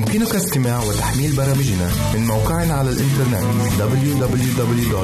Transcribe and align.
يمكنك 0.00 0.34
استماع 0.34 0.82
وتحميل 0.84 1.36
برامجنا 1.36 1.90
من 2.14 2.26
موقعنا 2.26 2.74
على 2.74 2.90
الإنترنت 2.90 3.44
www.awr.org 3.78 5.00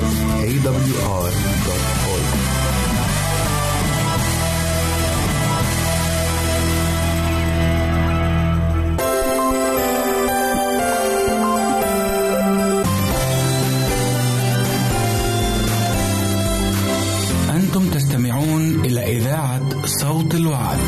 أنتم 17.50 17.90
تستمعون 17.90 18.84
إلى 18.84 19.16
إذاعة 19.18 19.86
صوت 19.86 20.34
الوعد. 20.34 20.78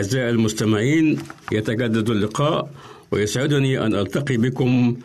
أعزائي 0.00 0.30
المستمعين 0.30 1.18
يتجدد 1.52 2.10
اللقاء 2.10 2.70
ويسعدني 3.10 3.86
أن 3.86 3.94
ألتقي 3.94 4.36
بكم 4.36 4.96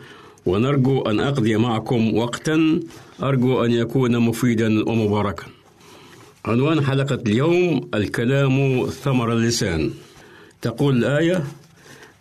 ونرجو 0.46 1.02
أن 1.02 1.20
أقضي 1.20 1.56
معكم 1.56 2.16
وقتا. 2.16 2.80
أرجو 3.22 3.64
أن 3.64 3.70
يكون 3.72 4.18
مفيدا 4.18 4.88
ومباركا. 4.88 5.44
عنوان 6.44 6.80
حلقة 6.84 7.14
اليوم 7.26 7.88
الكلام 7.94 8.86
ثمر 8.86 9.32
اللسان. 9.32 9.90
تقول 10.62 10.96
الآية 10.96 11.44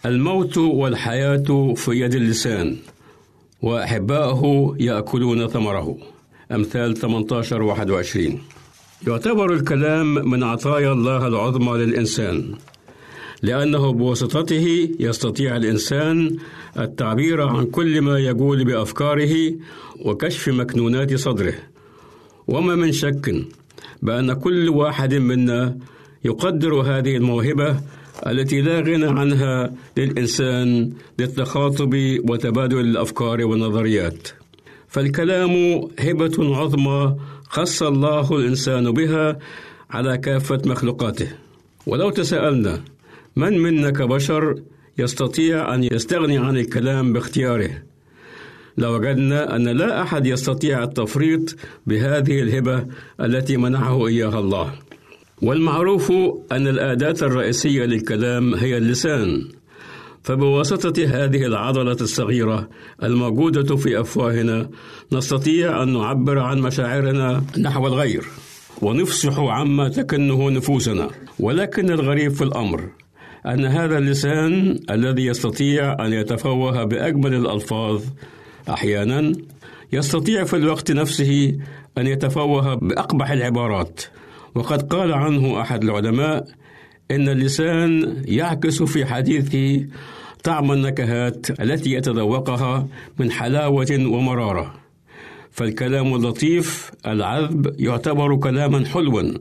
الموت 0.05 0.57
والحياة 0.57 1.73
في 1.75 1.91
يد 1.91 2.15
اللسان 2.15 2.77
وأحباؤه 3.61 4.75
يأكلون 4.79 5.47
ثمره. 5.47 5.97
أمثال 6.51 6.97
18 6.97 7.61
21 7.61 8.41
يعتبر 9.07 9.53
الكلام 9.53 10.29
من 10.29 10.43
عطايا 10.43 10.91
الله 10.91 11.27
العظمى 11.27 11.77
للإنسان 11.77 12.55
لأنه 13.41 13.93
بواسطته 13.93 14.89
يستطيع 14.99 15.57
الإنسان 15.57 16.37
التعبير 16.79 17.41
عن 17.41 17.65
كل 17.65 18.01
ما 18.01 18.19
يقول 18.19 18.65
بأفكاره 18.65 19.53
وكشف 20.05 20.49
مكنونات 20.49 21.13
صدره. 21.15 21.53
وما 22.47 22.75
من 22.75 22.91
شك 22.91 23.35
بأن 24.01 24.33
كل 24.33 24.69
واحد 24.69 25.13
منا 25.13 25.77
يقدر 26.25 26.73
هذه 26.73 27.17
الموهبة 27.17 27.79
التي 28.27 28.61
لا 28.61 28.79
غنى 28.79 29.05
عنها 29.19 29.73
للإنسان 29.97 30.93
للتخاطب 31.19 31.93
وتبادل 32.29 32.79
الأفكار 32.79 33.45
والنظريات. 33.45 34.27
فالكلام 34.87 35.51
هبة 35.99 36.55
عظمى 36.57 37.15
خص 37.49 37.83
الله 37.83 38.37
الإنسان 38.37 38.91
بها 38.91 39.39
على 39.89 40.17
كافة 40.17 40.61
مخلوقاته. 40.65 41.27
ولو 41.87 42.09
تساءلنا 42.09 42.81
من 43.35 43.57
منا 43.59 43.89
كبشر 43.89 44.55
يستطيع 44.97 45.75
أن 45.75 45.83
يستغني 45.83 46.37
عن 46.37 46.57
الكلام 46.57 47.13
باختياره؟ 47.13 47.69
لوجدنا 48.77 49.55
أن 49.55 49.67
لا 49.67 50.01
أحد 50.01 50.25
يستطيع 50.25 50.83
التفريط 50.83 51.55
بهذه 51.87 52.41
الهبة 52.41 52.85
التي 53.21 53.57
منحه 53.57 54.07
إياها 54.07 54.39
الله. 54.39 54.73
والمعروف 55.41 56.11
أن 56.51 56.67
الأداة 56.67 57.15
الرئيسية 57.21 57.85
للكلام 57.85 58.53
هي 58.53 58.77
اللسان. 58.77 59.47
فبواسطة 60.25 61.05
هذه 61.05 61.45
العضلة 61.45 61.97
الصغيرة 62.01 62.69
الموجودة 63.03 63.75
في 63.75 64.01
أفواهنا 64.01 64.69
نستطيع 65.11 65.83
أن 65.83 65.93
نعبر 65.93 66.39
عن 66.39 66.61
مشاعرنا 66.61 67.43
نحو 67.59 67.87
الغير 67.87 68.25
ونفسح 68.81 69.39
عما 69.39 69.89
تكنه 69.89 70.49
نفوسنا. 70.49 71.09
ولكن 71.39 71.89
الغريب 71.89 72.31
في 72.31 72.43
الأمر 72.43 72.89
أن 73.45 73.65
هذا 73.65 73.97
اللسان 73.97 74.79
الذي 74.89 75.25
يستطيع 75.25 76.05
أن 76.05 76.13
يتفوه 76.13 76.83
بأجمل 76.83 77.33
الألفاظ 77.33 78.03
أحيانا 78.69 79.33
يستطيع 79.93 80.43
في 80.43 80.55
الوقت 80.55 80.91
نفسه 80.91 81.57
أن 81.97 82.07
يتفوه 82.07 82.73
بأقبح 82.75 83.31
العبارات. 83.31 84.01
وقد 84.55 84.81
قال 84.81 85.13
عنه 85.13 85.61
أحد 85.61 85.83
العلماء 85.83 86.47
إن 87.11 87.29
اللسان 87.29 88.23
يعكس 88.25 88.83
في 88.83 89.05
حديثه 89.05 89.85
طعم 90.45 90.71
النكهات 90.71 91.61
التي 91.61 91.91
يتذوقها 91.91 92.87
من 93.19 93.31
حلاوة 93.31 93.87
ومرارة. 93.91 94.73
فالكلام 95.51 96.15
اللطيف 96.15 96.91
العذب 97.07 97.75
يعتبر 97.79 98.35
كلاما 98.35 98.85
حلوا. 98.85 99.33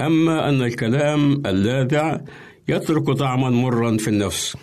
أما 0.00 0.48
أن 0.48 0.62
الكلام 0.62 1.42
اللاذع 1.46 2.20
يترك 2.68 3.10
طعما 3.10 3.50
مرا 3.50 3.96
في 3.96 4.08
النفس. 4.08 4.56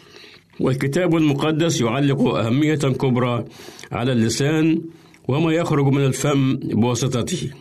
والكتاب 0.59 1.15
المقدس 1.15 1.81
يعلق 1.81 2.21
أهمية 2.21 2.75
كبرى 2.75 3.45
على 3.91 4.11
اللسان 4.11 4.81
وما 5.27 5.51
يخرج 5.51 5.85
من 5.85 6.05
الفم 6.05 6.55
بواسطته. 6.55 7.51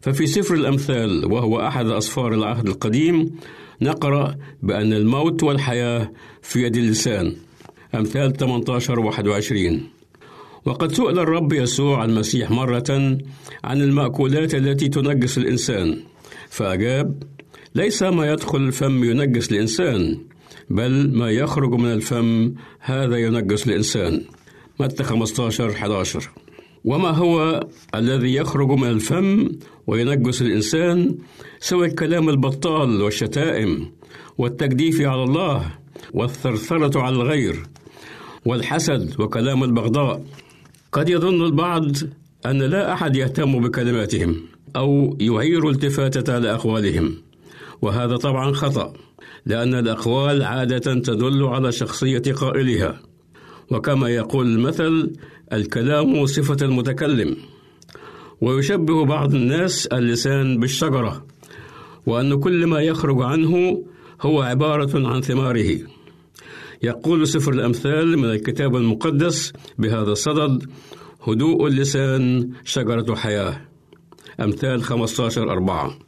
ففي 0.00 0.26
سفر 0.26 0.54
الأمثال 0.54 1.32
وهو 1.32 1.60
أحد 1.60 1.86
أسفار 1.86 2.34
العهد 2.34 2.68
القديم 2.68 3.36
نقرأ 3.82 4.36
بأن 4.62 4.92
الموت 4.92 5.42
والحياة 5.42 6.12
في 6.42 6.62
يد 6.62 6.76
اللسان. 6.76 7.36
أمثال 7.94 8.32
18 8.32 9.00
21 9.00 9.80
وقد 10.64 10.92
سئل 10.92 11.18
الرب 11.18 11.52
يسوع 11.52 12.04
المسيح 12.04 12.50
مرة 12.50 13.18
عن 13.64 13.80
المأكولات 13.80 14.54
التي 14.54 14.88
تنجس 14.88 15.38
الإنسان. 15.38 15.98
فأجاب 16.48 17.22
ليس 17.74 18.02
ما 18.02 18.32
يدخل 18.32 18.58
الفم 18.58 19.04
ينجس 19.04 19.52
الإنسان 19.52 20.18
بل 20.70 21.10
ما 21.18 21.30
يخرج 21.30 21.74
من 21.74 21.92
الفم 21.92 22.54
هذا 22.80 23.16
ينجس 23.16 23.66
الإنسان. 23.66 24.22
متى 24.80 25.04
15 25.04 25.70
11 25.70 26.30
وما 26.84 27.10
هو 27.10 27.66
الذي 27.94 28.34
يخرج 28.34 28.70
من 28.70 28.88
الفم؟ 28.88 29.48
وينجس 29.86 30.42
الإنسان 30.42 31.18
سوى 31.60 31.86
الكلام 31.86 32.28
البطال 32.28 33.02
والشتائم 33.02 33.92
والتجديف 34.38 35.00
على 35.00 35.22
الله 35.22 35.74
والثرثرة 36.14 37.00
على 37.00 37.16
الغير 37.16 37.56
والحسد 38.44 39.20
وكلام 39.20 39.64
البغضاء. 39.64 40.24
قد 40.92 41.08
يظن 41.08 41.44
البعض 41.44 41.84
أن 42.46 42.62
لا 42.62 42.92
أحد 42.92 43.16
يهتم 43.16 43.60
بكلماتهم 43.60 44.36
أو 44.76 45.16
يعير 45.20 45.70
التفاتة 45.70 46.38
لأقوالهم 46.38 47.14
وهذا 47.82 48.16
طبعا 48.16 48.52
خطأ 48.52 48.92
لأن 49.46 49.74
الأقوال 49.74 50.42
عادة 50.42 50.94
تدل 50.94 51.44
على 51.44 51.72
شخصية 51.72 52.22
قائلها. 52.36 53.00
وكما 53.70 54.08
يقول 54.08 54.46
المثل 54.46 55.12
الكلام 55.52 56.26
صفة 56.26 56.66
المتكلم. 56.66 57.36
ويشبه 58.40 59.04
بعض 59.04 59.34
الناس 59.34 59.86
اللسان 59.86 60.60
بالشجرة 60.60 61.26
وأن 62.06 62.40
كل 62.40 62.66
ما 62.66 62.80
يخرج 62.80 63.22
عنه 63.22 63.84
هو 64.20 64.42
عبارة 64.42 65.08
عن 65.08 65.20
ثماره. 65.20 65.78
يقول 66.82 67.28
سفر 67.28 67.52
الأمثال 67.52 68.18
من 68.18 68.24
الكتاب 68.24 68.76
المقدس 68.76 69.52
بهذا 69.78 70.12
الصدد 70.12 70.70
هدوء 71.22 71.66
اللسان 71.66 72.50
شجرة 72.64 73.14
حياة. 73.14 73.60
أمثال 74.40 74.82
15 74.82 75.50
أربعة. 75.50 75.98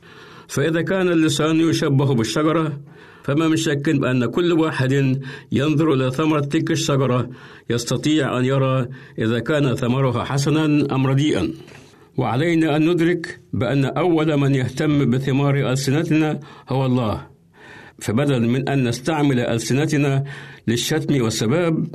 فإذا 0.49 0.82
كان 0.82 1.08
اللسان 1.08 1.61
يشبه 1.61 2.14
بالشجرة 2.14 2.80
فما 3.23 3.49
من 3.49 3.56
شك 3.56 3.90
بأن 3.90 4.26
كل 4.26 4.52
واحد 4.52 5.20
ينظر 5.52 5.92
إلى 5.92 6.11
ثمرة 6.11 6.40
تلك 6.40 6.70
الشجرة 6.70 7.28
يستطيع 7.70 8.38
أن 8.38 8.44
يرى 8.44 8.87
إذا 9.18 9.38
كان 9.38 9.75
ثمرها 9.75 10.25
حسنا 10.25 10.94
أم 10.94 11.06
رديئا. 11.06 11.52
وعلينا 12.18 12.76
أن 12.76 12.90
ندرك 12.90 13.40
بأن 13.52 13.84
أول 13.84 14.37
من 14.37 14.54
يهتم 14.54 15.10
بثمار 15.10 15.70
ألسنتنا 15.70 16.40
هو 16.68 16.87
الله. 16.87 17.26
فبدلا 17.98 18.38
من 18.38 18.68
أن 18.68 18.88
نستعمل 18.88 19.40
ألسنتنا 19.40 20.25
للشتم 20.68 21.22
والسباب 21.22 21.87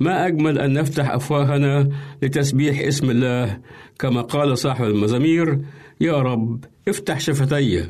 ما 0.00 0.26
أجمل 0.26 0.58
أن 0.58 0.72
نفتح 0.72 1.10
أفواهنا 1.10 1.88
لتسبيح 2.22 2.80
اسم 2.80 3.10
الله 3.10 3.58
كما 3.98 4.20
قال 4.22 4.58
صاحب 4.58 4.84
المزامير 4.84 5.58
يا 6.00 6.22
رب 6.22 6.64
افتح 6.88 7.20
شفتي 7.20 7.84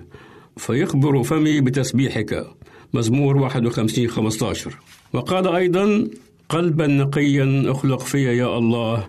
فيخبر 0.57 1.23
فمي 1.23 1.61
بتسبيحك. 1.61 2.47
مزمور 2.95 3.37
51 3.37 4.09
15 4.09 4.79
وقال 5.13 5.49
أيضا 5.49 6.09
قلبا 6.49 6.87
نقيا 6.87 7.71
أخلق 7.71 8.01
في 8.01 8.23
يا 8.39 8.59
الله. 8.59 9.09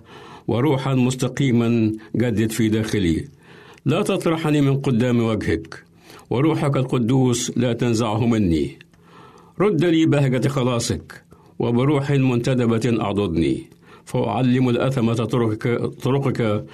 وروحا 0.49 0.93
مستقيما 0.93 1.91
جدد 2.15 2.51
في 2.51 2.69
داخلي. 2.69 3.27
لا 3.85 4.01
تطرحني 4.01 4.61
من 4.61 4.81
قدام 4.81 5.19
وجهك 5.19 5.83
وروحك 6.29 6.77
القدوس 6.77 7.51
لا 7.57 7.73
تنزعه 7.73 8.27
مني. 8.27 8.79
رد 9.59 9.85
لي 9.85 10.05
بهجة 10.05 10.47
خلاصك 10.47 11.23
وبروح 11.59 12.11
منتدبة 12.11 13.01
أعضدني. 13.01 13.63
فأعلم 14.05 14.69
الأثمة 14.69 15.13
طرقك, 15.13 15.63
طرقك 16.03 16.65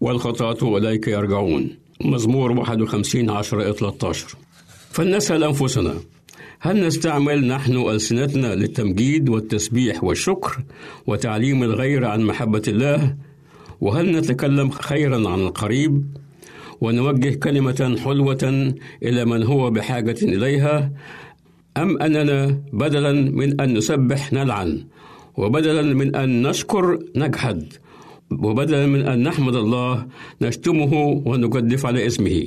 والخطاة 0.00 0.76
إليك 0.76 1.08
يرجعون. 1.08 1.70
مزمور 2.00 2.52
51 2.52 3.30
10 3.30 3.72
13 3.72 4.36
فلنسأل 4.90 5.44
أنفسنا 5.44 5.94
هل 6.60 6.86
نستعمل 6.86 7.46
نحن 7.46 7.76
ألسنتنا 7.76 8.54
للتمجيد 8.54 9.28
والتسبيح 9.28 10.04
والشكر 10.04 10.64
وتعليم 11.06 11.62
الغير 11.62 12.04
عن 12.04 12.22
محبة 12.22 12.62
الله؟ 12.68 13.16
وهل 13.80 14.16
نتكلم 14.16 14.70
خيرا 14.70 15.28
عن 15.28 15.40
القريب؟ 15.40 16.04
ونوجه 16.80 17.34
كلمة 17.34 17.96
حلوة 18.04 18.72
إلى 19.02 19.24
من 19.24 19.42
هو 19.42 19.70
بحاجة 19.70 20.16
إليها؟ 20.22 20.92
أم 21.76 22.02
أننا 22.02 22.60
بدلا 22.72 23.12
من 23.12 23.60
أن 23.60 23.74
نسبح 23.74 24.32
نلعن 24.32 24.84
وبدلا 25.36 25.82
من 25.82 26.16
أن 26.16 26.42
نشكر 26.42 26.98
نجحد 27.16 27.72
وبدلا 28.30 28.86
من 28.86 29.08
أن 29.08 29.22
نحمد 29.22 29.56
الله 29.56 30.06
نشتمه 30.42 31.22
ونجدف 31.26 31.86
على 31.86 32.06
اسمه 32.06 32.46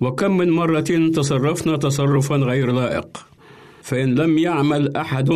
وكم 0.00 0.36
من 0.36 0.50
مرة 0.50 1.10
تصرفنا 1.14 1.76
تصرفا 1.76 2.36
غير 2.36 2.72
لائق 2.72 3.27
فإن 3.82 4.14
لم 4.14 4.38
يعمل 4.38 4.96
أحد 4.96 5.30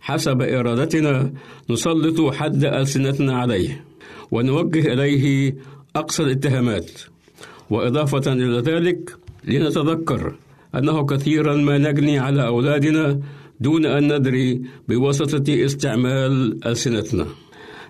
حسب 0.00 0.42
إرادتنا 0.42 1.32
نسلط 1.70 2.34
حد 2.34 2.64
ألسنتنا 2.64 3.38
عليه 3.38 3.84
ونوجه 4.30 4.92
إليه 4.92 5.56
أقصى 5.96 6.22
الاتهامات. 6.22 6.90
وإضافة 7.70 8.32
إلى 8.32 8.58
ذلك 8.58 9.16
لنتذكر 9.44 10.34
أنه 10.74 11.06
كثيرا 11.06 11.56
ما 11.56 11.78
نجني 11.78 12.18
على 12.18 12.46
أولادنا 12.46 13.20
دون 13.60 13.86
أن 13.86 14.16
ندري 14.16 14.62
بواسطة 14.88 15.64
استعمال 15.64 16.66
ألسنتنا. 16.66 17.26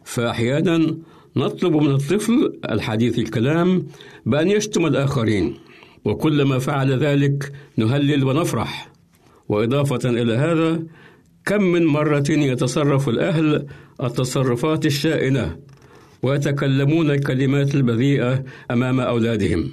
فأحيانا 0.04 0.96
نطلب 1.36 1.76
من 1.76 1.90
الطفل 1.90 2.52
الحديث 2.70 3.18
الكلام 3.18 3.86
بأن 4.26 4.50
يشتم 4.50 4.86
الآخرين 4.86 5.54
وكلما 6.04 6.58
فعل 6.58 6.92
ذلك 6.92 7.52
نهلل 7.76 8.24
ونفرح. 8.24 8.95
وإضافة 9.48 10.10
إلى 10.10 10.34
هذا 10.34 10.82
كم 11.46 11.62
من 11.62 11.86
مرة 11.86 12.24
يتصرف 12.30 13.08
الأهل 13.08 13.66
التصرفات 14.02 14.86
الشائنة 14.86 15.56
ويتكلمون 16.22 17.10
الكلمات 17.10 17.74
البذيئة 17.74 18.44
أمام 18.70 19.00
أولادهم 19.00 19.70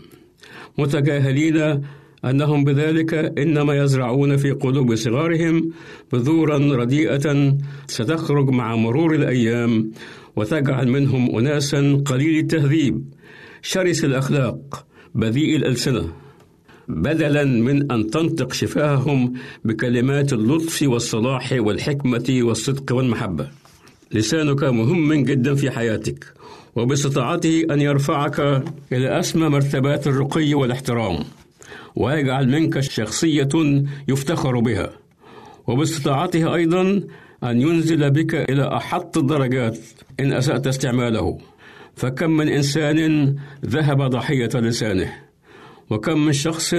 متجاهلين 0.78 1.82
أنهم 2.26 2.64
بذلك 2.64 3.14
إنما 3.14 3.76
يزرعون 3.76 4.38
في 4.38 4.52
قلوب 4.52 4.96
صغارهم 4.96 5.72
بذورا 6.14 6.58
رديئة 6.58 7.58
ستخرج 7.88 8.50
مع 8.50 8.76
مرور 8.76 9.16
الأيام 9.16 9.92
وتجعل 10.36 10.88
منهم 10.88 11.38
أناسا 11.38 12.04
قليل 12.06 12.40
التهذيب 12.40 13.04
شرس 13.62 14.06
الأخلاق 14.06 14.86
بذيء 15.16 15.56
الألسنة. 15.56 16.23
بدلا 16.88 17.44
من 17.44 17.92
أن 17.92 18.10
تنطق 18.10 18.54
شفاههم 18.54 19.34
بكلمات 19.66 20.34
اللطف 20.34 20.84
والصلاح 20.84 21.54
والحكمة 21.58 22.40
والصدق 22.42 22.96
والمحبة. 22.96 23.48
لسانك 24.12 24.64
مهم 24.64 25.14
جدا 25.14 25.56
في 25.56 25.72
حياتك 25.72 26.26
وباستطاعته 26.76 27.66
أن 27.72 27.82
يرفعك 27.82 28.40
إلى 28.92 29.20
أسمى 29.20 29.50
مرتبات 29.50 30.08
الرقي 30.08 30.54
والاحترام 30.54 31.20
ويجعل 31.96 32.50
منك 32.50 32.80
شخصية 32.80 33.84
يفتخر 34.08 34.60
بها. 34.60 34.90
وباستطاعته 35.68 36.56
أيضا 36.56 37.02
أن 37.44 37.62
ينزل 37.62 38.12
بك 38.12 38.36
إلى 38.36 38.78
أحط 38.78 39.18
الدرجات 39.18 39.78
إن 40.20 40.34
أسأت 40.34 40.68
استعماله. 40.68 41.38
فكم 41.96 42.32
من 42.32 42.48
إنسان 42.48 43.36
ذهب 43.66 44.02
ضحية 44.02 44.50
لسانه. 44.56 45.14
وكم 45.90 46.26
من 46.26 46.34
شخص 46.34 46.76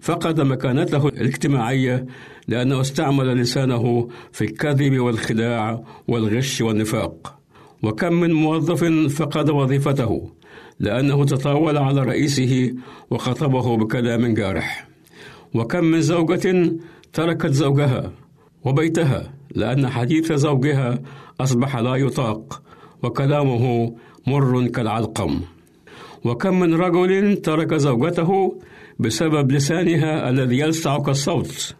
فقد 0.00 0.40
مكانته 0.40 1.08
الاجتماعية 1.08 2.06
لأنه 2.48 2.80
استعمل 2.80 3.36
لسانه 3.36 4.08
في 4.32 4.44
الكذب 4.44 4.98
والخداع 4.98 5.84
والغش 6.08 6.60
والنفاق. 6.60 7.38
وكم 7.82 8.12
من 8.12 8.32
موظف 8.32 8.84
فقد 9.22 9.50
وظيفته 9.50 10.30
لأنه 10.80 11.24
تطاول 11.24 11.76
على 11.76 12.02
رئيسه 12.02 12.74
وخطبه 13.10 13.76
بكلام 13.76 14.34
جارح. 14.34 14.88
وكم 15.54 15.84
من 15.84 16.00
زوجة 16.00 16.72
تركت 17.12 17.50
زوجها 17.52 18.12
وبيتها 18.64 19.32
لأن 19.54 19.88
حديث 19.88 20.32
زوجها 20.32 20.98
أصبح 21.40 21.76
لا 21.76 21.96
يطاق 21.96 22.62
وكلامه 23.02 23.94
مر 24.26 24.66
كالعلقم. 24.66 25.40
وكم 26.28 26.60
من 26.60 26.74
رجل 26.74 27.36
ترك 27.36 27.74
زوجته 27.74 28.30
بسبب 28.98 29.52
لسانها 29.52 30.30
الذي 30.30 30.58
يلسع 30.58 30.98
كالصوت 30.98 31.74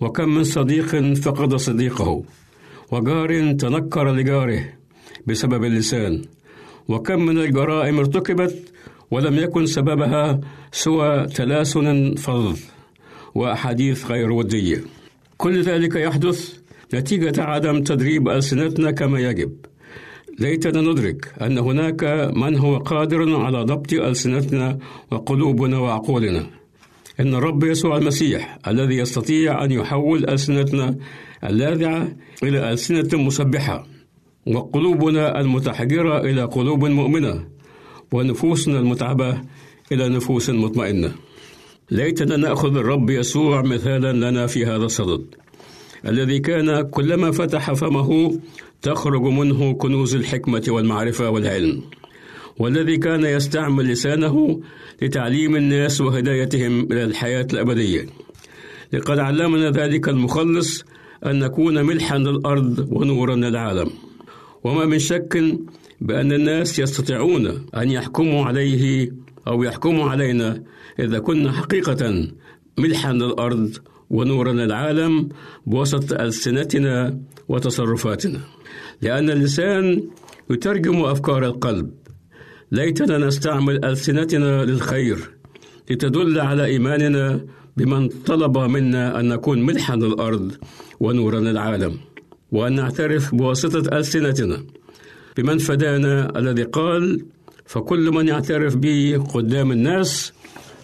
وكم 0.00 0.28
من 0.28 0.44
صديق 0.44 0.90
فقد 1.14 1.56
صديقه. 1.56 2.22
وجار 2.92 3.52
تنكر 3.52 4.06
لجاره 4.12 4.64
بسبب 5.26 5.64
اللسان. 5.64 6.22
وكم 6.88 7.26
من 7.26 7.38
الجرائم 7.38 7.98
ارتكبت 7.98 8.54
ولم 9.10 9.36
يكن 9.44 9.66
سببها 9.66 10.40
سوى 10.72 11.26
تلاسن 11.26 12.14
فظ 12.14 12.58
وأحاديث 13.34 14.06
غير 14.10 14.32
ودية. 14.32 14.80
كل 15.36 15.62
ذلك 15.62 15.94
يحدث 15.96 16.58
نتيجة 16.94 17.42
عدم 17.42 17.82
تدريب 17.82 18.28
ألسنتنا 18.28 18.90
كما 18.90 19.20
يجب. 19.20 19.52
ليتنا 20.38 20.80
ندرك 20.80 21.34
أن 21.42 21.58
هناك 21.58 22.04
من 22.36 22.58
هو 22.58 22.76
قادر 22.78 23.36
على 23.36 23.62
ضبط 23.62 23.92
ألسنتنا 23.92 24.78
وقلوبنا 25.10 25.78
وعقولنا. 25.78 26.46
إن 27.20 27.34
الرب 27.34 27.64
يسوع 27.64 27.96
المسيح 27.96 28.58
الذي 28.68 28.96
يستطيع 28.96 29.64
أن 29.64 29.72
يحول 29.72 30.28
ألسنتنا 30.28 30.96
اللاذعة 31.44 32.08
إلى 32.42 32.72
ألسنة 32.72 33.08
مسبحة 33.12 33.86
وقلوبنا 34.46 35.40
المتحجرة 35.40 36.20
إلى 36.20 36.42
قلوب 36.42 36.84
مؤمنة 36.84 37.44
ونفوسنا 38.12 38.78
المتعبة 38.78 39.40
إلى 39.92 40.08
نفوس 40.08 40.50
مطمئنة. 40.50 41.12
ليتنا 41.90 42.36
نأخذ 42.36 42.76
الرب 42.76 43.10
يسوع 43.10 43.62
مثالا 43.62 44.30
لنا 44.30 44.46
في 44.46 44.66
هذا 44.66 44.84
الصدد 44.84 45.34
الذي 46.06 46.38
كان 46.38 46.82
كلما 46.82 47.30
فتح 47.30 47.72
فمه 47.72 48.40
تخرج 48.86 49.22
منه 49.22 49.72
كنوز 49.72 50.14
الحكمة 50.14 50.64
والمعرفة 50.68 51.30
والعلم 51.30 51.82
والذي 52.58 52.96
كان 52.96 53.24
يستعمل 53.24 53.84
لسانه 53.84 54.60
لتعليم 55.02 55.56
الناس 55.56 56.00
وهدايتهم 56.00 56.92
إلى 56.92 57.04
الحياة 57.04 57.46
الأبدية. 57.52 58.06
لقد 58.92 59.18
علمنا 59.18 59.70
ذلك 59.70 60.08
المخلص 60.08 60.84
أن 61.26 61.38
نكون 61.38 61.82
ملحا 61.82 62.18
للأرض 62.18 62.88
ونورا 62.92 63.34
للعالم. 63.36 63.90
وما 64.64 64.84
من 64.84 64.98
شك 64.98 65.42
بأن 66.00 66.32
الناس 66.32 66.78
يستطيعون 66.78 67.66
أن 67.76 67.90
يحكموا 67.90 68.44
عليه 68.44 69.12
أو 69.48 69.62
يحكموا 69.62 70.10
علينا 70.10 70.62
إذا 70.98 71.18
كنا 71.18 71.52
حقيقة 71.52 72.28
ملحا 72.78 73.12
للأرض 73.12 73.76
ونورا 74.10 74.52
للعالم 74.52 75.28
بوسط 75.66 76.12
ألسنتنا 76.12 77.18
وتصرفاتنا. 77.48 78.55
لأن 79.02 79.30
اللسان 79.30 80.02
يترجم 80.50 81.04
أفكار 81.04 81.44
القلب. 81.46 81.90
ليتنا 82.72 83.18
نستعمل 83.18 83.84
ألسنتنا 83.84 84.64
للخير 84.64 85.18
لتدل 85.90 86.40
على 86.40 86.64
إيماننا 86.64 87.40
بمن 87.76 88.08
طلب 88.08 88.58
منا 88.58 89.20
أن 89.20 89.28
نكون 89.28 89.62
ملحا 89.62 89.96
للأرض 89.96 90.52
ونورا 91.00 91.40
للعالم 91.40 91.94
وأن 92.52 92.72
نعترف 92.74 93.34
بواسطة 93.34 93.98
ألسنتنا. 93.98 94.64
بمن 95.36 95.58
فدانا 95.58 96.38
الذي 96.38 96.62
قال 96.62 97.24
فكل 97.66 98.10
من 98.10 98.28
يعترف 98.28 98.76
بي 98.76 99.16
قدام 99.16 99.72
الناس 99.72 100.32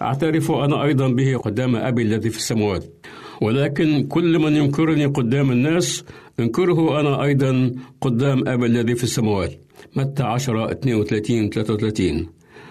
أعترف 0.02 0.50
أنا 0.50 0.84
أيضا 0.84 1.08
به 1.08 1.36
قدام 1.36 1.76
أبي 1.76 2.02
الذي 2.02 2.30
في 2.30 2.36
السماوات. 2.36 3.01
ولكن 3.40 4.06
كل 4.06 4.38
من 4.38 4.56
ينكرني 4.56 5.06
قدام 5.06 5.50
الناس 5.50 6.04
انكره 6.40 7.00
أنا 7.00 7.22
أيضا 7.24 7.72
قدام 8.00 8.48
أبي 8.48 8.66
الذي 8.66 8.94
في 8.94 9.04
السماوات. 9.04 9.60
متى 9.96 10.22
10 10.22 10.70
32 10.70 11.50
33 11.50 12.26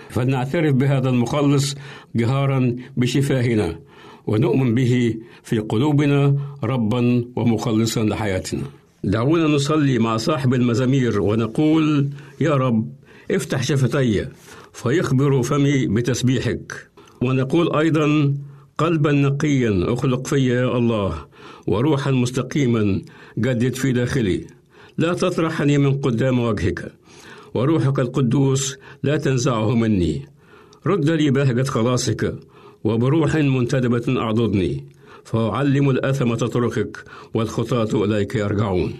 فلنعترف 0.10 0.74
بهذا 0.76 1.10
المخلص 1.10 1.76
جهارا 2.16 2.76
بشفاهنا 2.98 3.80
ونؤمن 4.28 4.76
به 4.76 5.16
في 5.44 5.60
قلوبنا 5.60 6.36
ربا 6.64 7.26
ومخلصا 7.36 8.04
لحياتنا. 8.04 8.64
دعونا 9.04 9.48
نصلي 9.48 10.00
مع 10.00 10.18
صاحب 10.18 10.54
المزامير 10.54 11.22
ونقول 11.22 12.10
يا 12.42 12.56
رب 12.56 12.90
افتح 13.32 13.64
شفتي 13.64 14.28
فيخبر 14.74 15.42
فمي 15.42 15.88
بتسبيحك. 15.88 16.74
ونقول 17.22 17.76
أيضا 17.76 18.34
قلبا 18.78 19.12
نقيا 19.12 19.94
أخلق 19.94 20.28
في 20.28 20.48
يا 20.48 20.78
الله 20.78 21.26
وروحا 21.68 22.12
مستقيما 22.12 23.02
جدد 23.38 23.76
في 23.76 23.92
داخلي. 23.92 24.48
لا 24.98 25.14
تطرحني 25.14 25.78
من 25.78 26.02
قدام 26.02 26.40
وجهك 26.40 26.92
وروحك 27.54 28.00
القدوس 28.00 28.78
لا 29.04 29.18
تنزعه 29.18 29.76
مني. 29.76 30.28
رد 30.86 31.10
لي 31.10 31.32
بهجة 31.32 31.64
خلاصك 31.64 32.36
وبروح 32.84 33.36
منتدبة 33.36 34.22
أعضدني. 34.22 34.86
فأعلم 35.24 35.90
الأثمة 35.90 36.36
طرقك 36.36 37.04
والخطاة 37.34 38.06
إليك 38.06 38.36
يرجعون. 38.36 38.94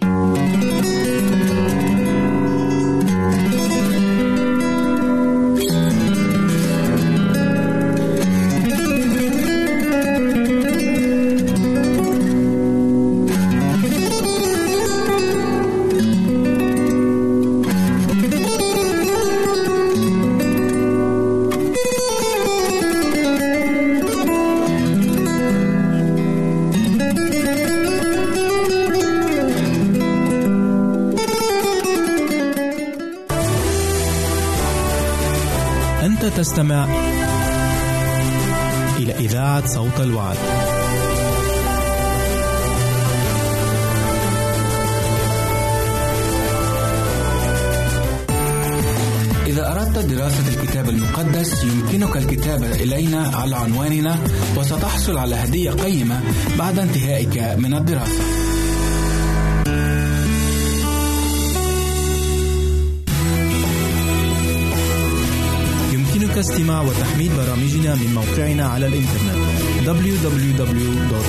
www.awr.org 70.22 71.22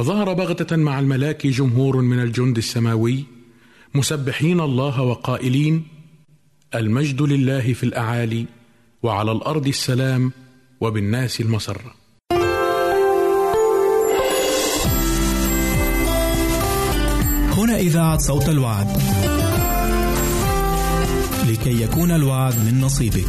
وظهر 0.00 0.32
بغتة 0.32 0.76
مع 0.76 0.98
الملاك 0.98 1.46
جمهور 1.46 1.96
من 2.00 2.20
الجند 2.20 2.56
السماوي 2.56 3.24
مسبحين 3.94 4.60
الله 4.60 5.02
وقائلين 5.02 5.86
المجد 6.74 7.22
لله 7.22 7.72
في 7.72 7.82
الأعالي 7.82 8.46
وعلى 9.02 9.32
الأرض 9.32 9.66
السلام 9.66 10.32
وبالناس 10.80 11.40
المسره 11.40 11.94
هنا 17.52 17.76
إذاعة 17.76 18.18
صوت 18.18 18.48
الوعد. 18.48 19.02
لكي 21.48 21.82
يكون 21.82 22.10
الوعد 22.10 22.54
من 22.54 22.80
نصيبك. 22.80 23.28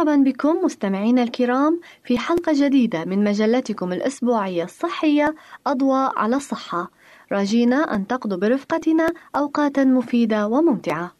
مرحبا 0.00 0.16
بكم 0.16 0.64
مستمعينا 0.64 1.22
الكرام 1.22 1.80
في 2.04 2.18
حلقة 2.18 2.52
جديدة 2.56 3.04
من 3.04 3.24
مجلتكم 3.24 3.92
الأسبوعية 3.92 4.64
الصحية 4.64 5.34
أضواء 5.66 6.18
على 6.18 6.36
الصحة. 6.36 6.90
راجينا 7.32 7.94
أن 7.94 8.06
تقضوا 8.06 8.38
برفقتنا 8.38 9.12
أوقاتا 9.36 9.84
مفيدة 9.84 10.46
وممتعة. 10.46 11.12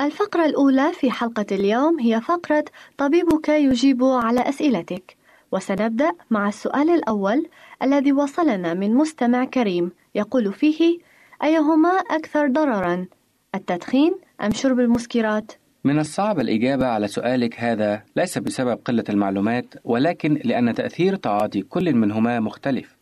الفقرة 0.00 0.44
الأولى 0.44 0.92
في 0.92 1.10
حلقة 1.10 1.46
اليوم 1.52 2.00
هي 2.00 2.20
فقرة 2.20 2.64
طبيبك 2.98 3.48
يجيب 3.48 4.04
على 4.04 4.40
أسئلتك. 4.40 5.23
وسنبدأ 5.54 6.12
مع 6.30 6.48
السؤال 6.48 6.90
الأول 6.90 7.48
الذي 7.82 8.12
وصلنا 8.12 8.74
من 8.74 8.94
مستمع 8.94 9.44
كريم 9.44 9.90
يقول 10.14 10.52
فيه 10.52 10.98
أيهما 11.44 11.90
أكثر 11.90 12.48
ضررا 12.48 13.06
التدخين 13.54 14.14
أم 14.40 14.52
شرب 14.52 14.80
المسكرات؟ 14.80 15.52
من 15.84 15.98
الصعب 15.98 16.40
الإجابة 16.40 16.86
على 16.86 17.08
سؤالك 17.08 17.60
هذا 17.60 18.02
ليس 18.16 18.38
بسبب 18.38 18.78
قلة 18.84 19.04
المعلومات 19.08 19.74
ولكن 19.84 20.40
لأن 20.44 20.74
تأثير 20.74 21.16
تعاطي 21.16 21.62
كل 21.62 21.94
منهما 21.94 22.40
مختلف 22.40 22.96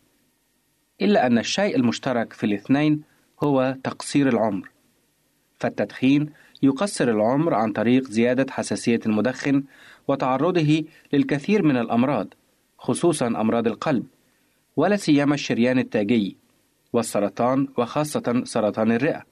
إلا 1.01 1.27
أن 1.27 1.37
الشيء 1.37 1.75
المشترك 1.75 2.33
في 2.33 2.45
الاثنين 2.45 3.01
هو 3.43 3.75
تقصير 3.83 4.29
العمر 4.29 4.71
فالتدخين 5.59 6.29
يقصر 6.63 7.09
العمر 7.09 7.53
عن 7.53 7.71
طريق 7.71 8.03
زيادة 8.09 8.51
حساسية 8.51 8.99
المدخن 9.05 9.63
وتعرضه 10.07 10.83
للكثير 11.13 11.63
من 11.63 11.77
الأمراض 11.77 12.33
خصوصا 12.83 13.27
أمراض 13.27 13.67
القلب 13.67 14.03
ولا 14.77 14.95
سيما 14.95 15.33
الشريان 15.33 15.79
التاجي 15.79 16.37
والسرطان 16.93 17.67
وخاصة 17.77 18.41
سرطان 18.45 18.91
الرئة 18.91 19.23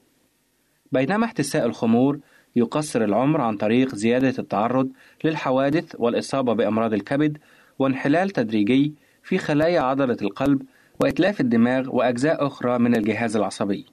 بينما 0.92 1.26
احتساء 1.26 1.66
الخمور 1.66 2.20
يقصر 2.56 3.04
العمر 3.04 3.42
عن 3.42 3.58
طريق 3.58 3.96
زيادة 3.96 4.34
التعرض 4.40 4.90
للحوادث 5.24 5.96
والإصابة 6.00 6.54
بأمراض 6.54 6.94
الكبد 6.94 7.38
وانحلال 7.80 8.30
تدريجي 8.30 8.94
في 9.24 9.38
خلايا 9.38 9.82
عضلة 9.82 10.18
القلب 10.22 10.62
وإتلاف 11.00 11.42
الدماغ 11.42 11.96
وأجزاء 11.96 12.48
أخرى 12.48 12.78
من 12.80 12.96
الجهاز 12.96 13.36
العصبي. 13.36 13.86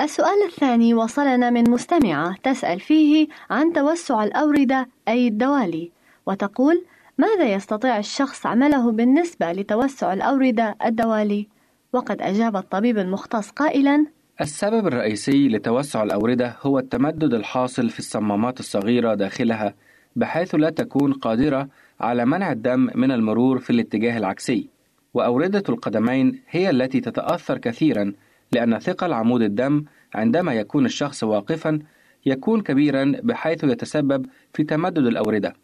السؤال 0.00 0.42
الثاني 0.46 0.94
وصلنا 0.94 1.50
من 1.50 1.70
مستمعة 1.70 2.34
تسأل 2.42 2.80
فيه 2.80 3.28
عن 3.50 3.72
توسع 3.72 4.24
الأوردة 4.24 4.88
أي 5.08 5.28
الدوالي 5.28 5.90
وتقول 6.26 6.84
ماذا 7.18 7.54
يستطيع 7.54 7.98
الشخص 7.98 8.46
عمله 8.46 8.92
بالنسبة 8.92 9.52
لتوسع 9.52 10.12
الأوردة 10.12 10.74
الدوالي؟ 10.84 11.48
وقد 11.92 12.22
أجاب 12.22 12.56
الطبيب 12.56 12.98
المختص 12.98 13.50
قائلا 13.50 14.06
السبب 14.40 14.86
الرئيسي 14.86 15.48
لتوسع 15.48 16.02
الأوردة 16.02 16.56
هو 16.62 16.78
التمدد 16.78 17.34
الحاصل 17.34 17.90
في 17.90 17.98
الصمامات 17.98 18.60
الصغيرة 18.60 19.14
داخلها 19.14 19.74
بحيث 20.16 20.54
لا 20.54 20.70
تكون 20.70 21.12
قادرة 21.12 21.68
على 22.00 22.24
منع 22.24 22.52
الدم 22.52 22.90
من 22.94 23.10
المرور 23.12 23.58
في 23.58 23.70
الاتجاه 23.70 24.18
العكسي 24.18 24.68
وأوردة 25.14 25.62
القدمين 25.68 26.40
هي 26.50 26.70
التي 26.70 27.00
تتأثر 27.00 27.58
كثيرا 27.58 28.12
لأن 28.52 28.78
ثقل 28.78 29.12
عمود 29.12 29.42
الدم 29.42 29.84
عندما 30.14 30.54
يكون 30.54 30.84
الشخص 30.86 31.24
واقفا 31.24 31.78
يكون 32.26 32.60
كبيرا 32.60 33.12
بحيث 33.22 33.64
يتسبب 33.64 34.26
في 34.54 34.64
تمدد 34.64 35.06
الأوردة 35.06 35.54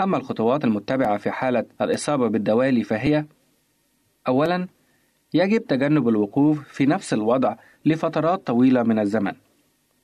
أما 0.00 0.16
الخطوات 0.16 0.64
المتبعة 0.64 1.18
في 1.18 1.30
حالة 1.30 1.64
الإصابة 1.80 2.28
بالدوالي 2.28 2.82
فهي 2.84 3.24
أولا 4.28 4.68
يجب 5.34 5.66
تجنب 5.66 6.08
الوقوف 6.08 6.68
في 6.68 6.86
نفس 6.86 7.12
الوضع 7.14 7.56
لفترات 7.84 8.46
طويلة 8.46 8.82
من 8.82 8.98
الزمن. 8.98 9.32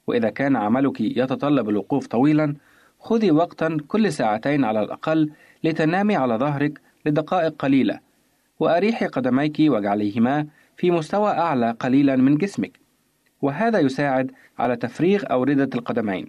وإذا 0.06 0.30
كان 0.30 0.56
عملك 0.56 1.00
يتطلب 1.00 1.68
الوقوف 1.68 2.06
طويلا 2.06 2.56
خذي 3.00 3.30
وقتا 3.30 3.78
كل 3.88 4.12
ساعتين 4.12 4.64
على 4.64 4.80
الأقل 4.80 5.30
لتنامي 5.64 6.16
على 6.16 6.34
ظهرك 6.34 6.80
لدقائق 7.06 7.54
قليلة 7.58 8.00
وأريحي 8.60 9.06
قدميك 9.06 9.56
واجعليهما 9.60 10.46
في 10.76 10.90
مستوى 10.90 11.30
أعلى 11.30 11.70
قليلا 11.70 12.16
من 12.16 12.36
جسمك. 12.36 12.80
وهذا 13.42 13.78
يساعد 13.78 14.32
على 14.58 14.76
تفريغ 14.76 15.22
أوردة 15.30 15.70
القدمين. 15.74 16.28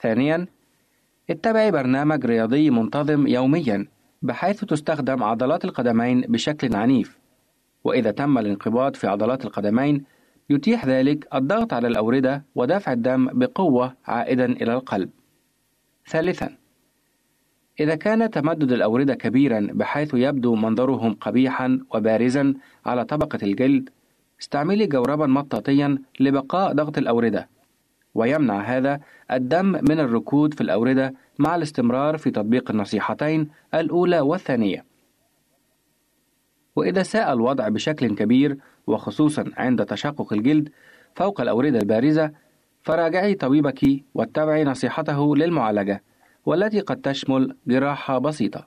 ثانيا 0.00 0.46
اتبعي 1.30 1.70
برنامج 1.70 2.26
رياضي 2.26 2.70
منتظم 2.70 3.26
يوميا 3.26 3.86
بحيث 4.22 4.64
تستخدم 4.64 5.22
عضلات 5.22 5.64
القدمين 5.64 6.20
بشكل 6.20 6.76
عنيف 6.76 7.18
وإذا 7.84 8.10
تم 8.10 8.38
الانقباض 8.38 8.96
في 8.96 9.06
عضلات 9.06 9.44
القدمين 9.44 10.04
يتيح 10.50 10.86
ذلك 10.86 11.34
الضغط 11.34 11.72
على 11.72 11.88
الأوردة 11.88 12.44
ودفع 12.54 12.92
الدم 12.92 13.38
بقوة 13.38 13.94
عائدا 14.06 14.44
إلى 14.44 14.74
القلب. 14.74 15.10
ثالثا 16.06 16.56
إذا 17.80 17.94
كان 17.94 18.30
تمدد 18.30 18.72
الأوردة 18.72 19.14
كبيرا 19.14 19.68
بحيث 19.72 20.14
يبدو 20.14 20.54
منظرهم 20.54 21.14
قبيحا 21.14 21.80
وبارزا 21.94 22.54
على 22.86 23.04
طبقة 23.04 23.38
الجلد 23.42 23.90
استعملي 24.40 24.86
جوربا 24.86 25.26
مطاطيا 25.26 25.98
لبقاء 26.20 26.72
ضغط 26.72 26.98
الأوردة 26.98 27.48
ويمنع 28.14 28.60
هذا 28.60 29.00
الدم 29.32 29.66
من 29.66 30.00
الركود 30.00 30.54
في 30.54 30.60
الأوردة 30.60 31.14
مع 31.38 31.56
الاستمرار 31.56 32.18
في 32.18 32.30
تطبيق 32.30 32.70
النصيحتين 32.70 33.48
الأولى 33.74 34.20
والثانية 34.20 34.84
وإذا 36.76 37.02
ساء 37.02 37.32
الوضع 37.32 37.68
بشكل 37.68 38.14
كبير 38.14 38.58
وخصوصا 38.86 39.44
عند 39.56 39.86
تشقق 39.86 40.32
الجلد 40.32 40.68
فوق 41.14 41.40
الأوردة 41.40 41.78
البارزة 41.78 42.30
فراجعي 42.82 43.34
طبيبك 43.34 43.80
واتبعي 44.14 44.64
نصيحته 44.64 45.36
للمعالجة 45.36 46.02
والتي 46.46 46.80
قد 46.80 47.00
تشمل 47.00 47.56
جراحة 47.66 48.18
بسيطة. 48.18 48.66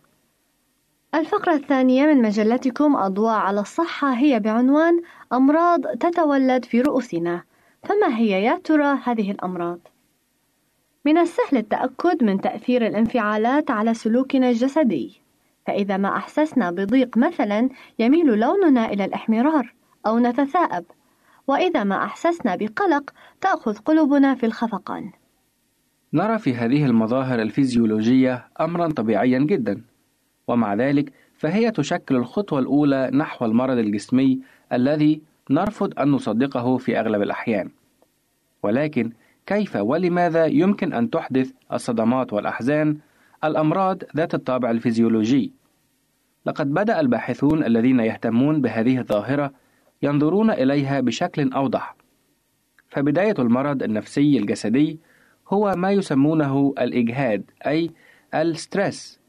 الفقرة 1.15 1.53
الثانية 1.53 2.05
من 2.05 2.21
مجلتكم 2.21 2.95
أضواء 2.95 3.35
على 3.35 3.59
الصحة 3.59 4.13
هي 4.13 4.39
بعنوان 4.39 5.01
أمراض 5.33 5.81
تتولد 5.81 6.65
في 6.65 6.81
رؤوسنا، 6.81 7.43
فما 7.83 8.17
هي 8.17 8.43
يا 8.43 8.61
ترى 8.63 8.99
هذه 9.03 9.31
الأمراض؟ 9.31 9.79
من 11.05 11.17
السهل 11.17 11.57
التأكد 11.57 12.23
من 12.23 12.41
تأثير 12.41 12.87
الانفعالات 12.87 13.71
على 13.71 13.93
سلوكنا 13.93 14.49
الجسدي، 14.49 15.21
فإذا 15.67 15.97
ما 15.97 16.17
أحسسنا 16.17 16.71
بضيق 16.71 17.17
مثلا 17.17 17.69
يميل 17.99 18.39
لوننا 18.39 18.85
إلى 18.85 19.05
الإحمرار 19.05 19.73
أو 20.07 20.19
نتثاءب، 20.19 20.85
وإذا 21.47 21.83
ما 21.83 22.03
أحسسنا 22.03 22.55
بقلق 22.55 23.13
تأخذ 23.41 23.77
قلوبنا 23.77 24.35
في 24.35 24.45
الخفقان. 24.45 25.11
نرى 26.13 26.39
في 26.39 26.53
هذه 26.53 26.85
المظاهر 26.85 27.41
الفيزيولوجية 27.41 28.47
أمرا 28.61 28.87
طبيعيا 28.87 29.39
جدا 29.39 29.81
ومع 30.47 30.73
ذلك 30.73 31.13
فهي 31.37 31.71
تشكل 31.71 32.15
الخطوة 32.15 32.59
الأولى 32.59 33.09
نحو 33.13 33.45
المرض 33.45 33.77
الجسمي 33.77 34.39
الذي 34.73 35.21
نرفض 35.49 35.99
أن 35.99 36.11
نصدقه 36.11 36.77
في 36.77 36.99
أغلب 36.99 37.21
الأحيان. 37.21 37.69
ولكن 38.63 39.11
كيف 39.45 39.75
ولماذا 39.75 40.45
يمكن 40.45 40.93
أن 40.93 41.09
تحدث 41.09 41.51
الصدمات 41.73 42.33
والأحزان؟ 42.33 42.97
الأمراض 43.43 44.03
ذات 44.15 44.35
الطابع 44.35 44.71
الفيزيولوجي. 44.71 45.51
لقد 46.45 46.73
بدأ 46.73 46.99
الباحثون 46.99 47.63
الذين 47.63 47.99
يهتمون 47.99 48.61
بهذه 48.61 48.99
الظاهرة 48.99 49.51
ينظرون 50.01 50.51
إليها 50.51 50.99
بشكل 50.99 51.53
أوضح. 51.53 51.95
فبداية 52.89 53.35
المرض 53.39 53.83
النفسي 53.83 54.37
الجسدي 54.37 54.99
هو 55.49 55.73
ما 55.77 55.91
يسمونه 55.91 56.73
الإجهاد 56.79 57.43
أي 57.67 57.91
ال 58.33 58.46
stress 58.46 59.19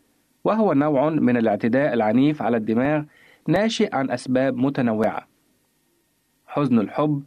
وهو 0.44 0.72
نوع 0.72 1.08
من 1.10 1.36
الاعتداء 1.36 1.94
العنيف 1.94 2.42
على 2.42 2.56
الدماغ 2.56 3.02
ناشئ 3.48 3.96
عن 3.96 4.10
أسباب 4.10 4.56
متنوعة. 4.56 5.27
حزن 6.58 6.78
الحب 6.78 7.22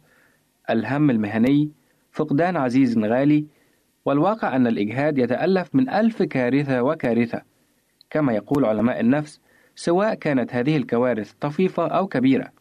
الهم 0.70 1.10
المهني 1.10 1.70
فقدان 2.12 2.56
عزيز 2.56 2.98
غالي 2.98 3.44
والواقع 4.04 4.56
أن 4.56 4.66
الإجهاد 4.66 5.18
يتألف 5.18 5.74
من 5.74 5.88
ألف 5.88 6.22
كارثة 6.22 6.82
وكارثة. 6.82 7.42
كما 8.10 8.32
يقول 8.32 8.64
علماء 8.64 9.00
النفس 9.00 9.40
سواء 9.74 10.14
كانت 10.14 10.54
هذه 10.54 10.76
الكوارث 10.76 11.32
طفيفة 11.40 11.86
أو 11.86 12.06
كبيرة 12.06 12.52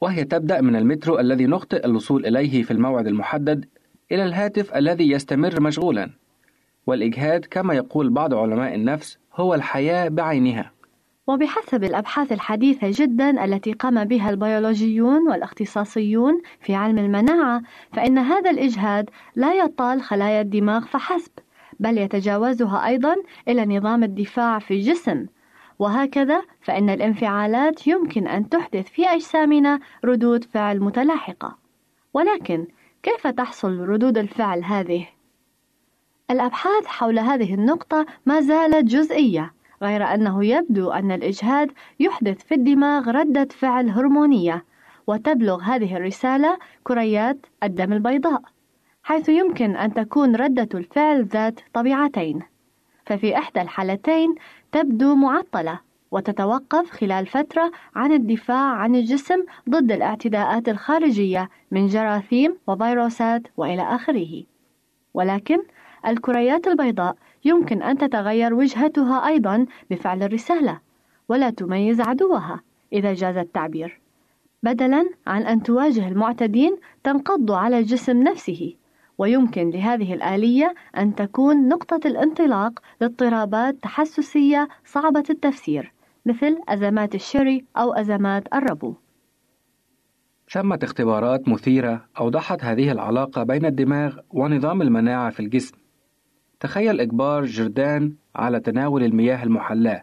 وهي 0.00 0.24
تبدأ 0.24 0.60
من 0.60 0.76
المترو 0.76 1.18
الذي 1.18 1.46
نخطئ 1.46 1.86
الوصول 1.86 2.26
إليه 2.26 2.62
في 2.62 2.70
الموعد 2.70 3.06
المحدد 3.06 3.64
إلى 4.12 4.24
الهاتف 4.24 4.74
الذي 4.74 5.10
يستمر 5.10 5.60
مشغولا. 5.60 6.10
والإجهاد 6.86 7.44
كما 7.44 7.74
يقول 7.74 8.10
بعض 8.10 8.34
علماء 8.34 8.74
النفس 8.74 9.18
هو 9.34 9.54
الحياة 9.54 10.08
بعينها. 10.08 10.72
وبحسب 11.26 11.84
الأبحاث 11.84 12.32
الحديثة 12.32 12.90
جدا 12.92 13.44
التي 13.44 13.72
قام 13.72 14.04
بها 14.04 14.30
البيولوجيون 14.30 15.28
والاختصاصيون 15.28 16.42
في 16.60 16.74
علم 16.74 16.98
المناعة 16.98 17.62
فإن 17.92 18.18
هذا 18.18 18.50
الإجهاد 18.50 19.10
لا 19.36 19.54
يطال 19.54 20.02
خلايا 20.02 20.40
الدماغ 20.40 20.84
فحسب 20.84 21.30
بل 21.80 21.98
يتجاوزها 21.98 22.86
أيضا 22.86 23.16
إلى 23.48 23.76
نظام 23.76 24.04
الدفاع 24.04 24.58
في 24.58 24.74
الجسم. 24.74 25.26
وهكذا 25.78 26.42
فإن 26.60 26.90
الانفعالات 26.90 27.86
يمكن 27.86 28.26
أن 28.26 28.48
تحدث 28.48 28.88
في 28.88 29.06
أجسامنا 29.06 29.80
ردود 30.04 30.44
فعل 30.44 30.80
متلاحقة. 30.80 31.58
ولكن 32.14 32.66
كيف 33.02 33.26
تحصل 33.26 33.78
ردود 33.78 34.18
الفعل 34.18 34.64
هذه؟ 34.64 35.08
الأبحاث 36.30 36.86
حول 36.86 37.18
هذه 37.18 37.54
النقطة 37.54 38.06
ما 38.26 38.40
زالت 38.40 38.84
جزئية. 38.84 39.55
غير 39.82 40.04
أنه 40.04 40.44
يبدو 40.44 40.90
أن 40.90 41.12
الإجهاد 41.12 41.72
يحدث 42.00 42.44
في 42.44 42.54
الدماغ 42.54 43.10
ردة 43.10 43.48
فعل 43.58 43.90
هرمونية 43.90 44.64
وتبلغ 45.06 45.62
هذه 45.62 45.96
الرسالة 45.96 46.58
كريات 46.84 47.46
الدم 47.62 47.92
البيضاء 47.92 48.42
حيث 49.02 49.28
يمكن 49.28 49.76
أن 49.76 49.94
تكون 49.94 50.36
ردة 50.36 50.68
الفعل 50.74 51.24
ذات 51.24 51.60
طبيعتين. 51.74 52.42
ففي 53.06 53.38
إحدى 53.38 53.62
الحالتين 53.62 54.34
تبدو 54.72 55.14
معطلة 55.14 55.80
وتتوقف 56.10 56.90
خلال 56.90 57.26
فترة 57.26 57.72
عن 57.96 58.12
الدفاع 58.12 58.72
عن 58.72 58.94
الجسم 58.94 59.44
ضد 59.70 59.92
الاعتداءات 59.92 60.68
الخارجية 60.68 61.48
من 61.70 61.86
جراثيم 61.86 62.56
وفيروسات 62.66 63.42
وإلى 63.56 63.82
آخره. 63.82 64.42
ولكن 65.14 65.58
الكريات 66.06 66.66
البيضاء 66.66 67.16
يمكن 67.46 67.82
أن 67.82 67.98
تتغير 67.98 68.54
وجهتها 68.54 69.26
أيضا 69.26 69.66
بفعل 69.90 70.22
الرسالة 70.22 70.80
ولا 71.28 71.50
تميز 71.50 72.00
عدوها 72.00 72.60
إذا 72.92 73.14
جاز 73.14 73.36
التعبير. 73.36 74.00
بدلا 74.62 75.10
عن 75.26 75.42
أن 75.42 75.62
تواجه 75.62 76.08
المعتدين 76.08 76.76
تنقض 77.04 77.52
على 77.52 77.78
الجسم 77.78 78.22
نفسه 78.22 78.74
ويمكن 79.18 79.70
لهذه 79.70 80.14
الآلية 80.14 80.74
أن 80.96 81.14
تكون 81.14 81.68
نقطة 81.68 82.00
الانطلاق 82.06 82.80
لاضطرابات 83.00 83.74
تحسسية 83.82 84.68
صعبة 84.84 85.24
التفسير 85.30 85.92
مثل 86.26 86.58
أزمات 86.68 87.14
الشري 87.14 87.64
أو 87.76 87.92
أزمات 87.92 88.54
الربو. 88.54 88.94
ثمة 90.50 90.78
اختبارات 90.82 91.48
مثيرة 91.48 92.04
أوضحت 92.20 92.64
هذه 92.64 92.92
العلاقة 92.92 93.42
بين 93.42 93.66
الدماغ 93.66 94.16
ونظام 94.30 94.82
المناعة 94.82 95.30
في 95.30 95.40
الجسم. 95.40 95.85
تخيل 96.60 97.00
إجبار 97.00 97.44
جردان 97.44 98.14
على 98.36 98.60
تناول 98.60 99.02
المياه 99.02 99.42
المحلاة. 99.42 100.02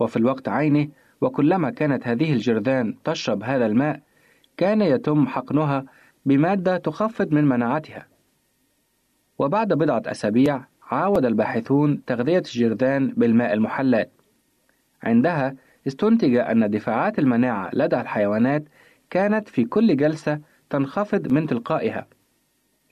وفي 0.00 0.16
الوقت 0.16 0.48
عينه 0.48 0.88
وكلما 1.20 1.70
كانت 1.70 2.06
هذه 2.06 2.32
الجرذان 2.32 2.94
تشرب 3.04 3.42
هذا 3.42 3.66
الماء 3.66 4.00
كان 4.56 4.82
يتم 4.82 5.26
حقنها 5.26 5.84
بمادة 6.26 6.76
تخفض 6.76 7.32
من 7.32 7.44
مناعتها. 7.44 8.06
وبعد 9.38 9.72
بضعة 9.72 10.02
أسابيع 10.06 10.64
عاود 10.90 11.24
الباحثون 11.24 12.04
تغذية 12.04 12.38
الجرذان 12.38 13.08
بالماء 13.16 13.52
المحلات. 13.52 14.10
عندها 15.02 15.56
استنتج 15.86 16.36
أن 16.36 16.70
دفاعات 16.70 17.18
المناعة 17.18 17.70
لدى 17.72 18.00
الحيوانات 18.00 18.64
كانت 19.10 19.48
في 19.48 19.64
كل 19.64 19.96
جلسة 19.96 20.40
تنخفض 20.70 21.32
من 21.32 21.46
تلقائها. 21.46 22.06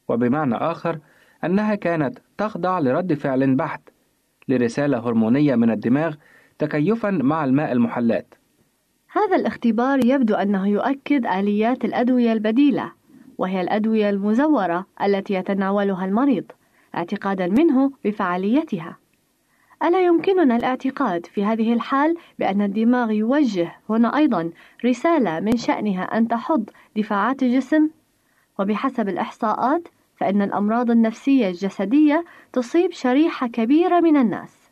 وبمعنى 0.08 0.54
آخر 0.54 0.98
أنها 1.44 1.74
كانت 1.74 2.18
تخضع 2.38 2.78
لرد 2.78 3.14
فعل 3.14 3.54
بحت 3.54 3.80
لرسالة 4.48 4.98
هرمونية 4.98 5.54
من 5.54 5.70
الدماغ 5.70 6.14
تكيفا 6.58 7.10
مع 7.10 7.44
الماء 7.44 7.72
المحلات 7.72 8.34
هذا 9.12 9.36
الاختبار 9.36 10.06
يبدو 10.06 10.34
أنه 10.34 10.68
يؤكد 10.68 11.26
آليات 11.26 11.84
الأدوية 11.84 12.32
البديلة 12.32 12.92
وهي 13.38 13.60
الأدوية 13.60 14.10
المزورة 14.10 14.86
التي 15.02 15.34
يتناولها 15.34 16.04
المريض 16.04 16.44
اعتقادا 16.94 17.46
منه 17.46 17.92
بفعاليتها 18.04 18.96
ألا 19.82 20.00
يمكننا 20.00 20.56
الاعتقاد 20.56 21.26
في 21.26 21.44
هذه 21.44 21.72
الحال 21.72 22.16
بأن 22.38 22.62
الدماغ 22.62 23.10
يوجه 23.10 23.76
هنا 23.90 24.16
أيضا 24.16 24.50
رسالة 24.84 25.40
من 25.40 25.56
شأنها 25.56 26.02
أن 26.02 26.28
تحض 26.28 26.70
دفاعات 26.96 27.42
الجسم؟ 27.42 27.90
وبحسب 28.58 29.08
الإحصاءات 29.08 29.88
فإن 30.22 30.42
الأمراض 30.42 30.90
النفسية 30.90 31.48
الجسدية 31.48 32.24
تصيب 32.52 32.92
شريحة 32.92 33.46
كبيرة 33.46 34.00
من 34.00 34.16
الناس. 34.16 34.70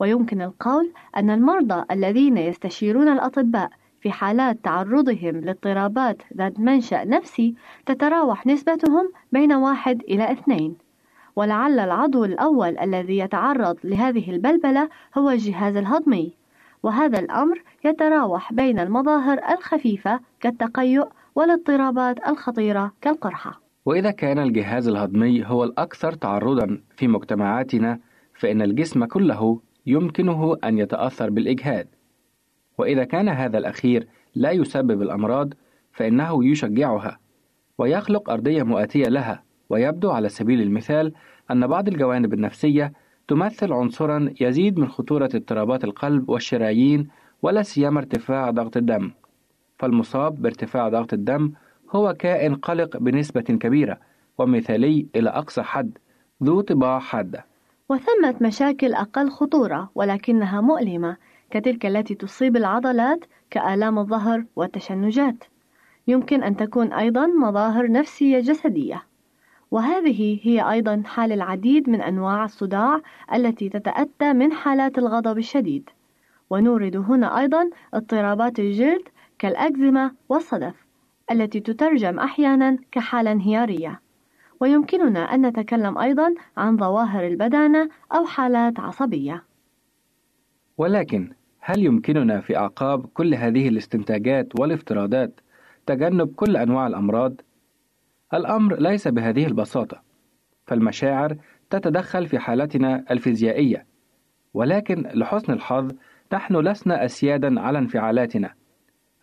ويمكن 0.00 0.42
القول 0.42 0.92
أن 1.16 1.30
المرضى 1.30 1.84
الذين 1.90 2.36
يستشيرون 2.38 3.08
الأطباء 3.08 3.70
في 4.00 4.10
حالات 4.10 4.64
تعرضهم 4.64 5.40
لاضطرابات 5.40 6.22
ذات 6.36 6.60
منشأ 6.60 7.04
نفسي 7.04 7.54
تتراوح 7.86 8.46
نسبتهم 8.46 9.12
بين 9.32 9.52
واحد 9.52 10.02
إلى 10.02 10.32
اثنين. 10.32 10.76
ولعل 11.36 11.78
العضو 11.78 12.24
الأول 12.24 12.78
الذي 12.78 13.18
يتعرض 13.18 13.76
لهذه 13.84 14.30
البلبلة 14.30 14.88
هو 15.18 15.30
الجهاز 15.30 15.76
الهضمي. 15.76 16.32
وهذا 16.82 17.18
الأمر 17.18 17.62
يتراوح 17.84 18.52
بين 18.52 18.78
المظاهر 18.78 19.40
الخفيفة 19.50 20.20
كالتقيؤ 20.40 21.08
والاضطرابات 21.34 22.28
الخطيرة 22.28 22.92
كالقرحة. 23.00 23.63
وإذا 23.86 24.10
كان 24.10 24.38
الجهاز 24.38 24.88
الهضمي 24.88 25.46
هو 25.46 25.64
الأكثر 25.64 26.12
تعرضا 26.12 26.80
في 26.96 27.08
مجتمعاتنا 27.08 27.98
فإن 28.34 28.62
الجسم 28.62 29.04
كله 29.04 29.60
يمكنه 29.86 30.56
أن 30.64 30.78
يتأثر 30.78 31.30
بالإجهاد. 31.30 31.88
وإذا 32.78 33.04
كان 33.04 33.28
هذا 33.28 33.58
الأخير 33.58 34.06
لا 34.34 34.50
يسبب 34.50 35.02
الأمراض 35.02 35.54
فإنه 35.92 36.44
يشجعها 36.44 37.18
ويخلق 37.78 38.30
أرضية 38.30 38.62
مؤاتية 38.62 39.08
لها. 39.08 39.42
ويبدو 39.70 40.10
على 40.10 40.28
سبيل 40.28 40.60
المثال 40.60 41.12
أن 41.50 41.66
بعض 41.66 41.88
الجوانب 41.88 42.34
النفسية 42.34 42.92
تمثل 43.28 43.72
عنصرا 43.72 44.34
يزيد 44.40 44.78
من 44.78 44.88
خطورة 44.88 45.30
اضطرابات 45.34 45.84
القلب 45.84 46.28
والشرايين 46.28 47.08
ولا 47.42 47.62
سيما 47.62 47.98
ارتفاع 47.98 48.50
ضغط 48.50 48.76
الدم. 48.76 49.10
فالمصاب 49.78 50.42
بارتفاع 50.42 50.88
ضغط 50.88 51.12
الدم 51.12 51.52
هو 51.94 52.14
كائن 52.14 52.54
قلق 52.54 52.96
بنسبة 52.96 53.40
كبيرة 53.40 53.98
ومثالي 54.38 55.06
إلى 55.16 55.30
أقصى 55.30 55.62
حد 55.62 55.98
ذو 56.42 56.60
طباع 56.60 56.98
حادة. 56.98 57.44
وثمة 57.88 58.34
مشاكل 58.40 58.94
أقل 58.94 59.30
خطورة 59.30 59.90
ولكنها 59.94 60.60
مؤلمة 60.60 61.16
كتلك 61.50 61.86
التي 61.86 62.14
تصيب 62.14 62.56
العضلات 62.56 63.24
كآلام 63.50 63.98
الظهر 63.98 64.44
والتشنجات. 64.56 65.44
يمكن 66.08 66.42
أن 66.42 66.56
تكون 66.56 66.92
أيضا 66.92 67.26
مظاهر 67.26 67.90
نفسية 67.90 68.40
جسدية. 68.40 69.02
وهذه 69.70 70.40
هي 70.42 70.70
أيضا 70.70 71.02
حال 71.06 71.32
العديد 71.32 71.90
من 71.90 72.00
أنواع 72.00 72.44
الصداع 72.44 73.00
التي 73.34 73.68
تتأتى 73.68 74.32
من 74.32 74.52
حالات 74.52 74.98
الغضب 74.98 75.38
الشديد. 75.38 75.90
ونورد 76.50 76.96
هنا 76.96 77.40
أيضا 77.40 77.70
اضطرابات 77.94 78.58
الجلد 78.58 79.02
كالأكزيما 79.38 80.10
والصدف. 80.28 80.83
التي 81.30 81.60
تترجم 81.60 82.18
أحيانا 82.18 82.78
كحالة 82.92 83.32
انهيارية. 83.32 84.00
ويمكننا 84.60 85.20
أن 85.20 85.46
نتكلم 85.46 85.98
أيضا 85.98 86.34
عن 86.56 86.76
ظواهر 86.76 87.26
البدانة 87.26 87.88
أو 88.14 88.24
حالات 88.24 88.80
عصبية. 88.80 89.44
ولكن 90.78 91.32
هل 91.60 91.84
يمكننا 91.84 92.40
في 92.40 92.56
أعقاب 92.56 93.06
كل 93.06 93.34
هذه 93.34 93.68
الاستنتاجات 93.68 94.60
والافتراضات 94.60 95.40
تجنب 95.86 96.34
كل 96.34 96.56
أنواع 96.56 96.86
الأمراض؟ 96.86 97.40
الأمر 98.34 98.76
ليس 98.80 99.08
بهذه 99.08 99.46
البساطة، 99.46 100.02
فالمشاعر 100.66 101.36
تتدخل 101.70 102.26
في 102.26 102.38
حالتنا 102.38 103.04
الفيزيائية، 103.10 103.86
ولكن 104.54 105.02
لحسن 105.14 105.52
الحظ 105.52 105.92
نحن 106.32 106.56
لسنا 106.56 107.04
أسيادا 107.04 107.60
على 107.60 107.78
انفعالاتنا، 107.78 108.54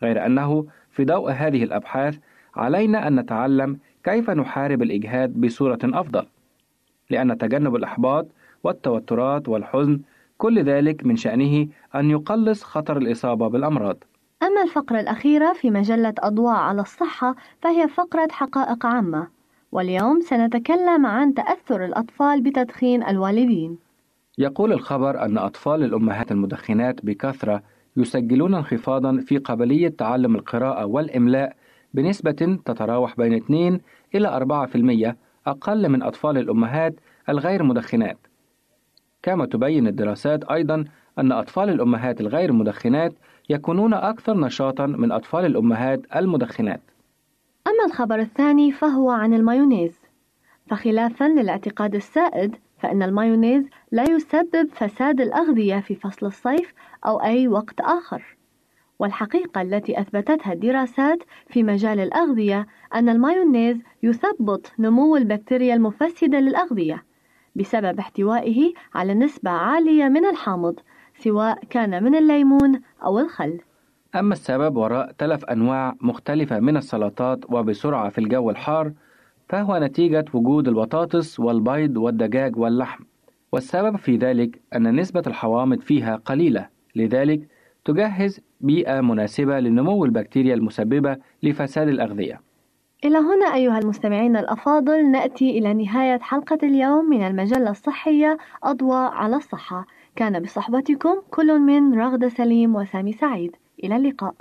غير 0.04 0.26
أنه 0.26 0.68
في 0.91 1.06
ضوء 1.06 1.32
هذه 1.32 1.63
الأبحاث 1.63 2.17
علينا 2.56 3.08
أن 3.08 3.19
نتعلم 3.19 3.80
كيف 4.04 4.30
نحارب 4.30 4.82
الإجهاد 4.82 5.41
بصورة 5.41 5.80
أفضل، 5.84 6.27
لأن 7.10 7.38
تجنب 7.38 7.75
الإحباط 7.75 8.27
والتوترات 8.63 9.49
والحزن 9.49 9.99
كل 10.38 10.63
ذلك 10.63 11.06
من 11.06 11.15
شأنه 11.15 11.67
أن 11.95 12.10
يقلص 12.10 12.63
خطر 12.63 12.97
الإصابة 12.97 13.47
بالأمراض. 13.47 13.97
أما 14.43 14.62
الفقرة 14.63 14.99
الأخيرة 14.99 15.54
في 15.54 15.71
مجلة 15.71 16.13
أضواء 16.19 16.56
على 16.56 16.82
الصحة 16.82 17.36
فهي 17.62 17.88
فقرة 17.88 18.27
حقائق 18.32 18.86
عامة 18.86 19.27
واليوم 19.71 20.21
سنتكلم 20.21 21.06
عن 21.06 21.34
تأثر 21.34 21.86
الأطفال 21.86 22.41
بتدخين 22.41 23.04
الوالدين 23.04 23.77
يقول 24.38 24.73
الخبر 24.73 25.25
أن 25.25 25.38
أطفال 25.38 25.84
الأمهات 25.84 26.32
المدخنات 26.32 27.06
بكثرة 27.06 27.63
يسجلون 27.97 28.54
انخفاضا 28.56 29.17
في 29.17 29.38
قابلية 29.38 29.88
تعلم 29.89 30.36
القراءة 30.36 30.86
والإملاء 30.86 31.56
بنسبة 31.93 32.60
تتراوح 32.65 33.17
بين 33.17 33.34
2 33.34 33.80
إلى 34.15 34.27
4% 34.27 35.15
أقل 35.47 35.89
من 35.89 36.04
أطفال 36.04 36.38
الأمهات 36.38 36.93
الغير 37.30 37.63
مدخنات. 37.63 38.17
كما 39.23 39.45
تبين 39.45 39.88
الدراسات 39.88 40.43
أيضا 40.43 40.86
أن 41.19 41.32
أطفال 41.32 41.69
الأمهات 41.69 42.21
الغير 42.21 42.54
مدخنات 42.54 43.13
يكونون 43.49 43.93
أكثر 43.93 44.39
نشاطا 44.39 44.86
من 44.86 45.12
أطفال 45.12 45.45
الأمهات 45.45 46.01
المدخنات. 46.15 46.82
أما 47.67 47.86
الخبر 47.86 48.19
الثاني 48.19 48.71
فهو 48.71 49.10
عن 49.10 49.34
المايونيز 49.34 49.99
فخلافا 50.67 51.23
للاعتقاد 51.23 51.95
السائد 51.95 52.56
فإن 52.82 53.04
المايونيز 53.04 53.70
لا 53.91 54.04
يسبب 54.10 54.70
فساد 54.74 55.22
الأغذية 55.22 55.80
في 55.80 55.96
فصل 55.96 56.26
الصيف 56.26 56.74
أو 57.06 57.22
أي 57.22 57.48
وقت 57.48 57.82
آخر. 57.82 58.38
والحقيقة 59.00 59.62
التي 59.62 60.02
أثبتتها 60.02 60.54
الدراسات 60.54 61.20
في 61.50 61.63
مجال 61.63 62.00
الأغذية 62.00 62.67
أن 62.96 63.10
المايونيز 63.10 63.78
يثبط 64.04 64.72
نمو 64.80 65.17
البكتيريا 65.17 65.76
المفسدة 65.76 66.39
للأغذية 66.39 67.04
بسبب 67.56 68.00
احتوائه 68.00 68.74
على 68.96 69.13
نسبة 69.13 69.52
عالية 69.52 70.08
من 70.08 70.26
الحامض 70.26 70.80
سواء 71.20 71.65
كان 71.70 72.04
من 72.04 72.15
الليمون 72.15 72.82
أو 73.04 73.20
الخل. 73.20 73.60
أما 74.15 74.34
السبب 74.34 74.78
وراء 74.78 75.12
تلف 75.12 75.46
أنواع 75.46 75.96
مختلفة 76.02 76.60
من 76.60 76.78
السلطات 76.78 77.39
وبسرعة 77.50 78.10
في 78.10 78.17
الجو 78.17 78.50
الحار 78.50 78.91
فهو 79.52 79.78
نتيجة 79.78 80.26
وجود 80.34 80.68
البطاطس 80.68 81.40
والبيض 81.40 81.98
والدجاج 81.98 82.58
واللحم. 82.58 83.04
والسبب 83.52 83.98
في 83.98 84.18
ذلك 84.18 84.62
أن 84.76 84.96
نسبة 84.96 85.24
الحوامض 85.28 85.80
فيها 85.80 86.16
قليلة 86.16 86.68
لذلك 86.96 87.48
تجهز 87.86 88.42
بيئة 88.62 89.02
مناسبة 89.02 89.60
لنمو 89.60 90.06
البكتيريا 90.06 90.54
المسببة 90.54 91.18
لفساد 91.44 91.88
الأغذية. 91.88 92.42
إلى 93.06 93.18
هنا 93.18 93.56
أيها 93.56 93.80
المستمعين 93.80 94.38
الأفاضل 94.38 95.12
نأتي 95.12 95.58
إلى 95.58 95.74
نهاية 95.74 96.20
حلقة 96.20 96.58
اليوم 96.64 97.10
من 97.10 97.28
المجلة 97.28 97.70
الصحية 97.70 98.38
أضواء 98.64 99.12
على 99.12 99.36
الصحة. 99.36 99.86
كان 100.16 100.40
بصحبتكم 100.40 101.22
كل 101.32 101.60
من 101.60 102.00
رغدة 102.00 102.30
سليم 102.30 102.76
وسامي 102.76 103.12
سعيد. 103.12 103.56
إلى 103.84 103.96
اللقاء. 103.96 104.34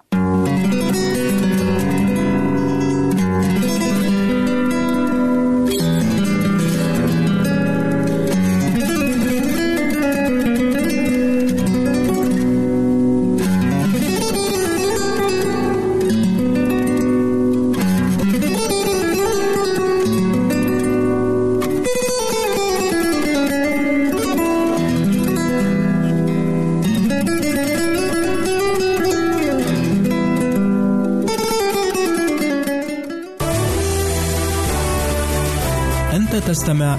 أنت 36.60 36.66
تستمع 36.68 36.94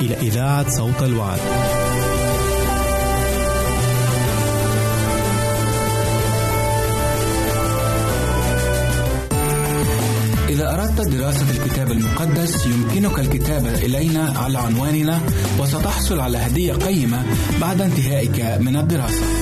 إلى 0.00 0.14
إذاعة 0.14 0.70
صوت 0.70 1.02
الوعد. 1.02 1.38
إذا 10.48 10.74
أردت 10.74 11.08
دراسة 11.08 11.46
الكتاب 11.50 11.90
المقدس 11.90 12.66
يمكنك 12.66 13.18
الكتابة 13.18 13.74
إلينا 13.74 14.34
على 14.36 14.58
عنواننا 14.58 15.20
وستحصل 15.58 16.20
على 16.20 16.38
هدية 16.38 16.72
قيمة 16.72 17.22
بعد 17.60 17.80
انتهائك 17.80 18.40
من 18.60 18.76
الدراسة. 18.76 19.41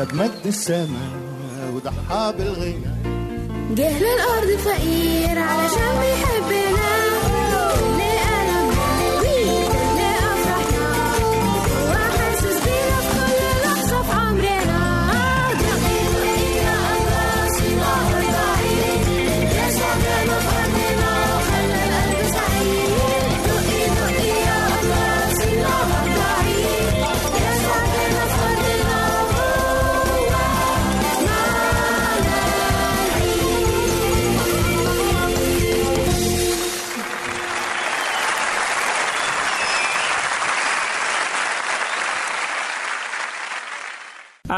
ساب 0.00 0.14
مد 0.14 0.46
السما 0.46 1.10
وضحى 1.74 2.34
بالغنى. 2.38 2.94
جه 3.74 3.98
للأرض 3.98 4.58
فقير 4.58 5.38
علشان 5.38 6.00
بيحبنا. 6.00 6.99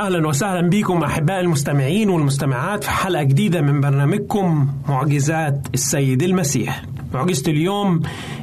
أهلا 0.02 0.28
وسهلا 0.28 0.68
بكم 0.68 1.02
أحباء 1.02 1.40
المستمعين 1.40 2.10
والمستمعات 2.10 2.84
في 2.84 2.90
حلقة 2.90 3.22
جديدة 3.22 3.60
من 3.60 3.80
برنامجكم 3.80 4.68
معجزات 4.88 5.66
السيد 5.74 6.22
المسيح. 6.22 6.82
معجزة 7.14 7.52
اليوم 7.52 8.00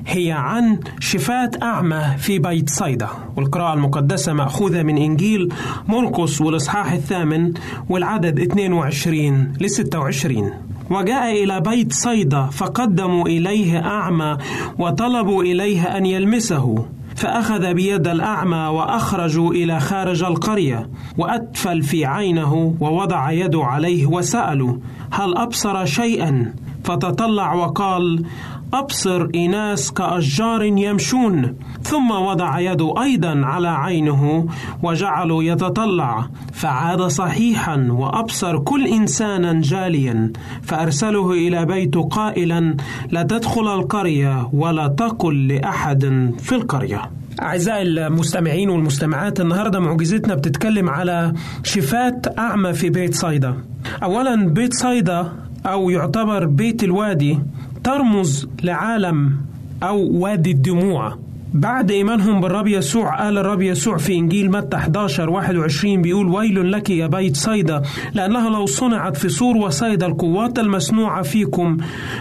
هي 0.07 0.31
عن 0.31 0.79
شفاة 0.99 1.51
أعمى 1.63 2.15
في 2.17 2.39
بيت 2.39 2.69
صيدا 2.69 3.07
والقراءة 3.35 3.73
المقدسة 3.73 4.33
مأخوذة 4.33 4.83
من 4.83 4.97
إنجيل 4.97 5.53
مرقس 5.87 6.41
والإصحاح 6.41 6.91
الثامن 6.91 7.53
والعدد 7.89 8.39
22 8.39 9.53
ل 9.61 9.69
26 9.69 10.51
وجاء 10.89 11.43
إلى 11.43 11.61
بيت 11.61 11.93
صيدا 11.93 12.45
فقدموا 12.45 13.27
إليه 13.27 13.79
أعمى 13.85 14.37
وطلبوا 14.77 15.43
إليه 15.43 15.97
أن 15.97 16.05
يلمسه. 16.05 16.85
فأخذ 17.19 17.73
بيد 17.73 18.07
الأعمى 18.07 18.57
وأخرجوا 18.57 19.51
إلى 19.51 19.79
خارج 19.79 20.23
القرية 20.23 20.89
وأتفل 21.17 21.81
في 21.81 22.05
عينه 22.05 22.75
ووضع 22.79 23.31
يده 23.31 23.63
عليه 23.63 24.05
وسألوا 24.05 24.77
هل 25.11 25.37
أبصر 25.37 25.85
شيئا؟ 25.85 26.53
فتطلع 26.83 27.53
وقال 27.53 28.25
أبصر 28.73 29.27
إناس 29.35 29.91
كأشجار 29.91 30.63
يمشون. 30.63 31.55
ثم 31.83 32.11
وضع 32.11 32.59
يده 32.59 32.93
أيضا 33.03 33.41
على 33.45 33.67
عينه 33.67 34.47
وجعله 34.83 35.43
يتطلع 35.43 36.25
فعاد 36.53 37.01
صحيحا 37.01 37.87
وأبصر 37.91 38.59
كل 38.59 38.87
إنسانا 38.87 39.61
جاليا 39.61 40.31
فأرسله 40.61 41.31
إلى 41.31 41.65
بيته 41.65 42.03
قائلا 42.03 42.77
لا 43.11 43.23
تدخل 43.23 43.67
القرية 43.67 44.49
ولا 44.53 44.87
تقل 44.87 45.47
لأحد 45.47 46.33
في 46.39 46.55
القرية. 46.55 47.01
أعزائي 47.41 47.81
المستمعين 47.81 48.69
والمستمعات 48.69 49.39
النهاردة 49.39 49.79
معجزتنا 49.79 50.35
بتتكلم 50.35 50.89
على 50.89 51.33
شفاة 51.63 52.21
أعمى 52.37 52.73
في 52.73 52.89
بيت 52.89 53.15
صيدا. 53.15 53.55
أولا 54.03 54.35
بيت 54.35 54.73
صيدا 54.73 55.31
أو 55.65 55.89
يعتبر 55.89 56.45
بيت 56.45 56.83
الوادي 56.83 57.39
ترمز 57.83 58.47
لعالم 58.63 59.37
أو 59.83 60.09
وادي 60.11 60.51
الدموع. 60.51 61.17
بعد 61.53 61.91
إيمانهم 61.91 62.41
بالرب 62.41 62.67
يسوع 62.67 63.23
قال 63.23 63.37
الرب 63.37 63.61
يسوع 63.61 63.97
في 63.97 64.13
إنجيل 64.15 64.51
متى 64.51 64.77
11 64.77 65.29
21 65.29 66.01
بيقول 66.01 66.27
ويل 66.27 66.71
لك 66.71 66.89
يا 66.89 67.07
بيت 67.07 67.37
صيدا 67.37 67.81
لأنها 68.13 68.49
لو 68.49 68.65
صنعت 68.65 69.17
في 69.17 69.29
سور 69.29 69.57
وصيدا 69.57 70.05
القوات 70.05 70.59
المصنوعة 70.59 71.21
فيكم 71.21 71.77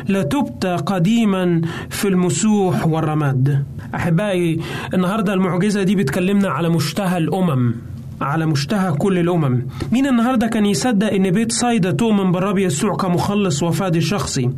لتبتى 0.09 0.77
قديما 0.77 1.61
في 1.91 2.09
المسوح 2.09 2.87
والرماد. 2.87 3.65
أحبائي 3.95 4.61
النهاردة 4.95 5.35
المعجزة 5.35 5.83
دي 5.83 5.95
بتكلمنا 5.95 6.49
على 6.49 6.69
مشتهى 6.69 7.19
الأمم. 7.19 7.75
على 8.21 8.47
مشتهى 8.47 8.93
كل 8.93 9.19
الأمم. 9.19 9.67
مين 9.93 10.07
النهاردة 10.07 10.47
كان 10.47 10.67
يصدق 10.67 11.13
إن 11.13 11.31
بيت 11.31 11.53
صيدا 11.53 11.91
تؤمن 11.91 12.33
بالرب 12.33 12.59
يسوع 12.59 12.97
كمخلص 12.97 13.63
وفادي 13.63 14.01
شخصي 14.01 14.51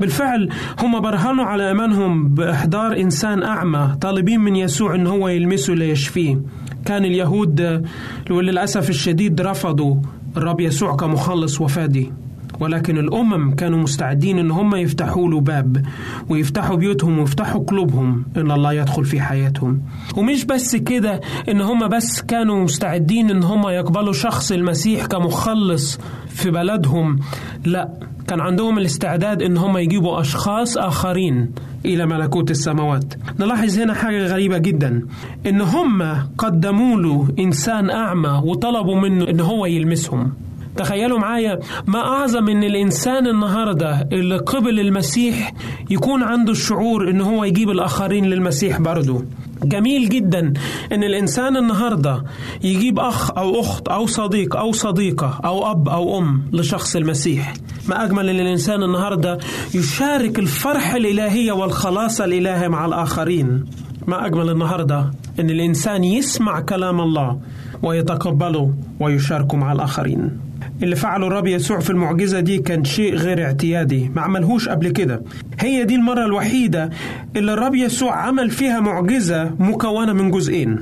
بالفعل 0.00 0.48
هم 0.82 1.00
برهنوا 1.00 1.44
على 1.44 1.68
إيمانهم 1.68 2.28
بإحضار 2.34 3.00
إنسان 3.00 3.42
أعمى 3.42 3.96
طالبين 4.00 4.40
من 4.40 4.56
يسوع 4.56 4.94
إن 4.94 5.06
هو 5.06 5.28
يلمسه 5.28 5.74
ليشفيه. 5.74 6.40
كان 6.84 7.04
اليهود 7.04 7.84
وللأسف 8.30 8.90
الشديد 8.90 9.40
رفضوا 9.40 9.96
الرب 10.36 10.60
يسوع 10.60 10.96
كمخلص 10.96 11.60
وفادي. 11.60 12.12
ولكن 12.60 12.98
الأمم 12.98 13.54
كانوا 13.54 13.78
مستعدين 13.78 14.38
إن 14.38 14.50
هم 14.50 14.74
يفتحوا 14.76 15.28
له 15.28 15.40
باب 15.40 15.82
ويفتحوا 16.28 16.76
بيوتهم 16.76 17.18
ويفتحوا 17.18 17.64
قلوبهم 17.64 18.24
إن 18.36 18.50
الله 18.50 18.72
يدخل 18.72 19.04
في 19.04 19.20
حياتهم. 19.20 19.80
ومش 20.16 20.44
بس 20.44 20.76
كده 20.76 21.20
إن 21.48 21.60
هم 21.60 21.88
بس 21.88 22.22
كانوا 22.22 22.64
مستعدين 22.64 23.30
إن 23.30 23.42
هم 23.42 23.68
يقبلوا 23.68 24.12
شخص 24.12 24.52
المسيح 24.52 25.06
كمخلص 25.06 25.98
في 26.28 26.50
بلدهم. 26.50 27.18
لا 27.64 27.88
كان 28.28 28.40
عندهم 28.40 28.78
الاستعداد 28.78 29.42
إن 29.42 29.56
هم 29.56 29.78
يجيبوا 29.78 30.20
أشخاص 30.20 30.76
آخرين 30.76 31.50
إلى 31.84 32.06
ملكوت 32.06 32.50
السماوات. 32.50 33.14
نلاحظ 33.40 33.78
هنا 33.78 33.94
حاجة 33.94 34.26
غريبة 34.26 34.58
جدا. 34.58 35.02
إن 35.46 35.60
هم 35.60 36.02
قدموا 36.38 36.96
له 36.96 37.28
إنسان 37.38 37.90
أعمى 37.90 38.42
وطلبوا 38.44 39.00
منه 39.00 39.28
إن 39.28 39.40
هو 39.40 39.66
يلمسهم. 39.66 40.32
تخيلوا 40.76 41.18
معايا 41.18 41.58
ما 41.86 41.98
أعظم 41.98 42.48
إن 42.48 42.64
الإنسان 42.64 43.26
النهاردة 43.26 44.08
اللي 44.12 44.36
قبل 44.36 44.80
المسيح 44.80 45.52
يكون 45.90 46.22
عنده 46.22 46.52
الشعور 46.52 47.10
إن 47.10 47.20
هو 47.20 47.44
يجيب 47.44 47.70
الآخرين 47.70 48.24
للمسيح 48.24 48.80
برضه. 48.80 49.24
جميل 49.62 50.08
جدا 50.08 50.52
إن 50.92 51.04
الإنسان 51.04 51.56
النهاردة 51.56 52.24
يجيب 52.64 52.98
أخ 52.98 53.30
أو 53.38 53.60
أخت 53.60 53.88
أو 53.88 54.06
صديق 54.06 54.56
أو 54.56 54.72
صديقة 54.72 55.40
أو 55.44 55.70
أب 55.70 55.88
أو 55.88 56.18
أم 56.18 56.42
لشخص 56.52 56.96
المسيح. 56.96 57.54
ما 57.88 58.04
أجمل 58.04 58.28
إن 58.28 58.40
الإنسان 58.40 58.82
النهاردة 58.82 59.38
يشارك 59.74 60.38
الفرحة 60.38 60.96
الإلهية 60.96 61.52
والخلاص 61.52 62.20
الإلهي 62.20 62.68
مع 62.68 62.86
الآخرين. 62.86 63.64
ما 64.06 64.26
أجمل 64.26 64.50
النهاردة 64.50 65.10
إن 65.40 65.50
الإنسان 65.50 66.04
يسمع 66.04 66.60
كلام 66.60 67.00
الله 67.00 67.38
ويتقبله 67.82 68.74
ويشاركه 69.00 69.56
مع 69.56 69.72
الآخرين. 69.72 70.45
اللي 70.82 70.96
فعله 70.96 71.26
الرب 71.26 71.46
يسوع 71.46 71.78
في 71.78 71.90
المعجزة 71.90 72.40
دي 72.40 72.58
كان 72.58 72.84
شيء 72.84 73.14
غير 73.14 73.44
اعتيادي 73.44 74.10
ما 74.16 74.22
عملهوش 74.22 74.68
قبل 74.68 74.88
كده. 74.88 75.22
هي 75.60 75.84
دي 75.84 75.94
المرة 75.94 76.24
الوحيدة 76.24 76.90
اللي 77.36 77.52
الرب 77.52 77.74
يسوع 77.74 78.16
عمل 78.26 78.50
فيها 78.50 78.80
معجزة 78.80 79.50
مكونة 79.58 80.12
من 80.12 80.30
جزئين. 80.30 80.78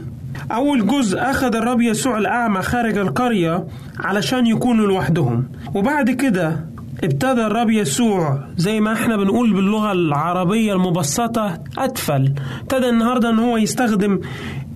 أول 0.53 0.87
جزء 0.87 1.19
أخذ 1.19 1.57
الرب 1.57 1.81
يسوع 1.81 2.19
الأعمى 2.19 2.63
خارج 2.63 2.99
القرية 2.99 3.65
علشان 4.01 4.47
يكونوا 4.47 4.87
لوحدهم. 4.87 5.45
وبعد 5.75 6.11
كده 6.11 6.65
ابتدى 7.05 7.47
الرب 7.47 7.71
يسوع 7.71 8.39
زي 8.57 8.81
ما 8.81 8.93
إحنا 8.93 9.17
بنقول 9.17 9.53
باللغة 9.55 9.93
العربية 9.93 10.73
المبسطة 10.73 11.59
أتفل. 11.79 12.35
ابتدى 12.63 12.89
النهاردة 12.89 13.31
إن 13.31 13.39
هو 13.39 13.57
يستخدم 13.57 14.21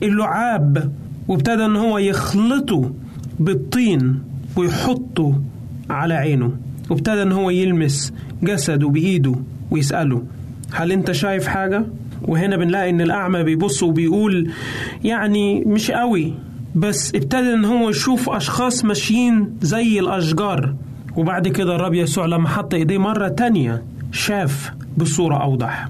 اللعاب 0.03 0.93
وابتدى 1.29 1.65
إن 1.65 1.77
هو 1.77 1.99
يخلطه 1.99 2.91
بالطين. 3.39 4.23
ويحطه 4.57 5.41
على 5.91 6.15
عينه. 6.15 6.53
وابتدى 6.91 7.23
إن 7.23 7.33
هو 7.33 7.51
يلمس 7.51 8.13
جسده 8.43 8.89
بإيده 8.89 9.35
ويسأله 9.71 10.23
هل 10.73 10.93
أنت 10.93 11.13
شايف 11.13 11.47
حاجة؟ 11.47 11.85
وهنا 12.23 12.57
بنلاقي 12.57 12.91
إن 12.91 13.01
الأعمى 13.01 13.43
بيبص 13.43 13.83
وبيقول 13.83 14.51
يعني 15.05 15.61
مش 15.65 15.91
قوي. 15.91 16.35
بس 16.75 17.15
ابتدى 17.15 17.55
إن 17.55 17.65
هو 17.65 17.91
يشوف 17.91 18.31
أشخاص 18.31 18.85
ماشيين 18.85 19.57
زي 19.63 20.01
الأشجار. 20.01 20.75
وبعد 21.17 21.49
كده 21.49 21.75
الرب 21.77 21.95
يسوع 21.95 22.27
لما 22.27 22.49
حط 22.49 22.75
إيديه 22.75 22.99
مرة 22.99 23.29
تانية 23.29 23.83
شاف 24.13 24.73
بصورة 24.97 25.37
أوضح. 25.43 25.89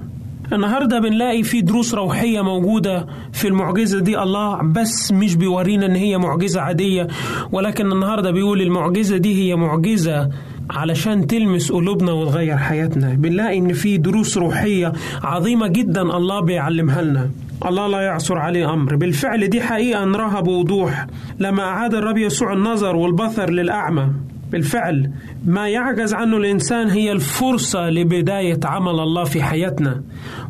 النهارده 0.53 0.99
بنلاقي 0.99 1.43
في 1.43 1.61
دروس 1.61 1.93
روحية 1.95 2.41
موجودة 2.41 3.05
في 3.33 3.47
المعجزة 3.47 3.99
دي. 3.99 4.19
الله 4.19 4.61
بس 4.63 5.11
مش 5.11 5.35
بيورينا 5.35 5.85
إن 5.85 5.95
هي 5.95 6.17
معجزة 6.17 6.61
عادية 6.61 7.07
ولكن 7.51 7.91
النهارده 7.91 8.31
بيقول 8.31 8.61
المعجزة 8.61 9.17
دي 9.17 9.35
هي 9.51 9.55
معجزة 9.55 10.29
علشان 10.69 11.27
تلمس 11.27 11.71
قلوبنا 11.71 12.11
وتغير 12.11 12.57
حياتنا. 12.57 13.13
بنلاقي 13.13 13.57
إن 13.57 13.73
في 13.73 13.97
دروس 13.97 14.37
روحية 14.37 14.93
عظيمة 15.23 15.67
جدا 15.67 16.01
الله 16.01 16.39
بيعلمها 16.41 17.01
لنا. 17.01 17.29
الله 17.65 17.87
لا 17.87 18.01
يعصر 18.01 18.37
عليه 18.37 18.73
أمر. 18.73 18.95
بالفعل 18.95 19.47
دي 19.47 19.61
حقيقة 19.61 20.05
نراها 20.05 20.39
بوضوح. 20.41 21.07
لما 21.39 21.63
أعاد 21.63 21.93
الرب 21.95 22.17
يسوع 22.17 22.53
النظر 22.53 22.95
والبصر 22.95 23.49
للأعمى 23.49 24.07
بالفعل 24.51 25.11
ما 25.45 25.67
يعجز 25.69 26.13
عنه 26.13 26.37
الإنسان 26.37 26.89
هي 26.89 27.11
الفرصة 27.11 27.89
لبداية 27.89 28.59
عمل 28.65 28.99
الله 28.99 29.23
في 29.23 29.43
حياتنا 29.43 30.03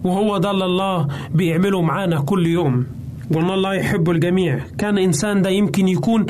وهو 0.04 0.38
ده 0.38 0.52
الله 0.52 1.08
بيعمله 1.34 1.82
معانا 1.82 2.22
كل 2.22 2.48
يوم. 2.48 2.86
وان 3.32 3.50
الله 3.50 3.74
يحب 3.74 4.10
الجميع. 4.10 4.60
كان 4.78 4.98
إنسان 4.98 5.42
ده 5.42 5.50
يمكن 5.50 5.88
يكون 5.88 6.26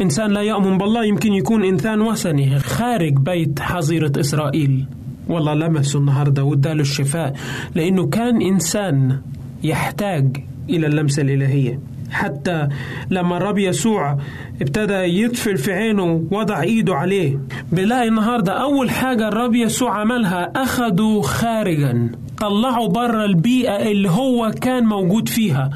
إنسان 0.00 0.30
لا 0.30 0.40
يؤمن 0.40 0.78
بالله 0.78 1.04
يمكن 1.04 1.32
يكون 1.32 1.64
إنسان 1.64 2.00
وثني 2.00 2.58
خارج 2.58 3.12
بيت 3.18 3.60
حظيرة 3.60 4.12
إسرائيل. 4.20 4.86
والله 5.28 5.54
لمسه 5.54 5.98
النهاردة 5.98 6.44
واداله 6.44 6.80
الشفاء 6.80 7.32
لأنه 7.74 8.06
كان 8.06 8.42
إنسان 8.42 9.20
يحتاج 9.64 10.36
إلى 10.70 10.86
اللمسة 10.86 11.22
الإلهية. 11.22 11.78
حتى 12.12 12.68
لما 13.10 13.36
الرب 13.36 13.58
يسوع 13.58 14.18
ابتدى 14.62 15.22
يطفل 15.22 15.56
في 15.56 15.72
عينه 15.72 16.24
وضع 16.30 16.62
إيده 16.62 16.94
عليه. 16.94 17.38
بنلاقي 17.72 18.08
النهارده 18.08 18.52
أول 18.52 18.90
حاجة 18.90 19.28
الرب 19.28 19.54
يسوع 19.54 20.00
عملها 20.00 20.52
اخده 20.56 21.20
خارجا. 21.20 22.10
طلعوا 22.38 22.88
بره 22.88 23.24
البيئة 23.24 23.90
اللي 23.90 24.10
هو 24.10 24.50
كان 24.60 24.84
موجود 24.84 25.28
فيها. 25.28 25.70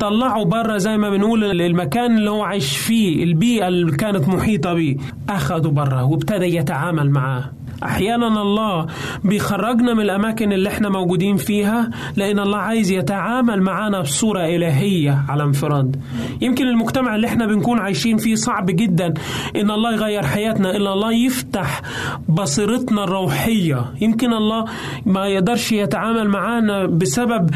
طلعوا 0.00 0.44
بره 0.44 0.76
زي 0.76 0.96
ما 0.96 1.10
بنقول 1.10 1.60
المكان 1.60 2.18
اللي 2.18 2.30
هو 2.30 2.42
عايش 2.42 2.76
فيه 2.76 3.24
البيئة 3.24 3.68
اللي 3.68 3.96
كانت 3.96 4.28
محيطة 4.28 4.74
بيه. 4.74 4.96
أخدوا 5.28 5.70
بره 5.70 6.04
وابتدى 6.04 6.56
يتعامل 6.56 7.10
معاه. 7.10 7.57
أحيانا 7.82 8.42
الله 8.42 8.86
بيخرجنا 9.24 9.94
من 9.94 10.00
الأماكن 10.00 10.52
اللي 10.52 10.68
إحنا 10.68 10.88
موجودين 10.88 11.36
فيها 11.36 11.90
لأن 12.16 12.38
الله 12.38 12.58
عايز 12.58 12.90
يتعامل 12.90 13.62
معانا 13.62 14.00
بصورة 14.00 14.40
إلهية 14.44 15.24
على 15.28 15.42
انفراد. 15.44 15.96
يمكن 16.40 16.66
المجتمع 16.66 17.14
اللي 17.14 17.26
إحنا 17.26 17.46
بنكون 17.46 17.78
عايشين 17.78 18.16
فيه 18.16 18.34
صعب 18.34 18.66
جدا 18.66 19.14
إن 19.56 19.70
الله 19.70 19.92
يغير 19.92 20.22
حياتنا 20.22 20.76
إلا 20.76 20.92
الله 20.92 21.12
يفتح 21.12 21.82
بصيرتنا 22.28 23.04
الروحية. 23.04 23.84
يمكن 24.00 24.32
الله 24.32 24.64
ما 25.06 25.26
يقدرش 25.26 25.72
يتعامل 25.72 26.28
معانا 26.28 26.86
بسبب 26.86 27.50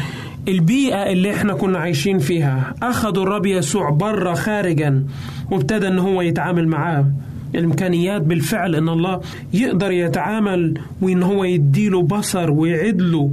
البيئة 0.47 1.11
اللي 1.11 1.33
إحنا 1.35 1.53
كنا 1.53 1.79
عايشين 1.79 2.17
فيها. 2.19 2.73
أخذوا 2.83 3.23
الرب 3.23 3.45
يسوع 3.45 3.89
بره 3.89 4.33
خارجا 4.33 5.03
وابتدى 5.51 5.87
إن 5.87 5.99
هو 5.99 6.21
يتعامل 6.21 6.67
معاه. 6.67 7.05
الإمكانيات 7.55 8.21
بالفعل 8.21 8.75
أن 8.75 8.89
الله 8.89 9.21
يقدر 9.53 9.91
يتعامل 9.91 10.73
وإن 11.01 11.23
هو 11.23 11.43
يديله 11.43 12.01
بصر 12.01 12.51
ويعدله 12.51 13.31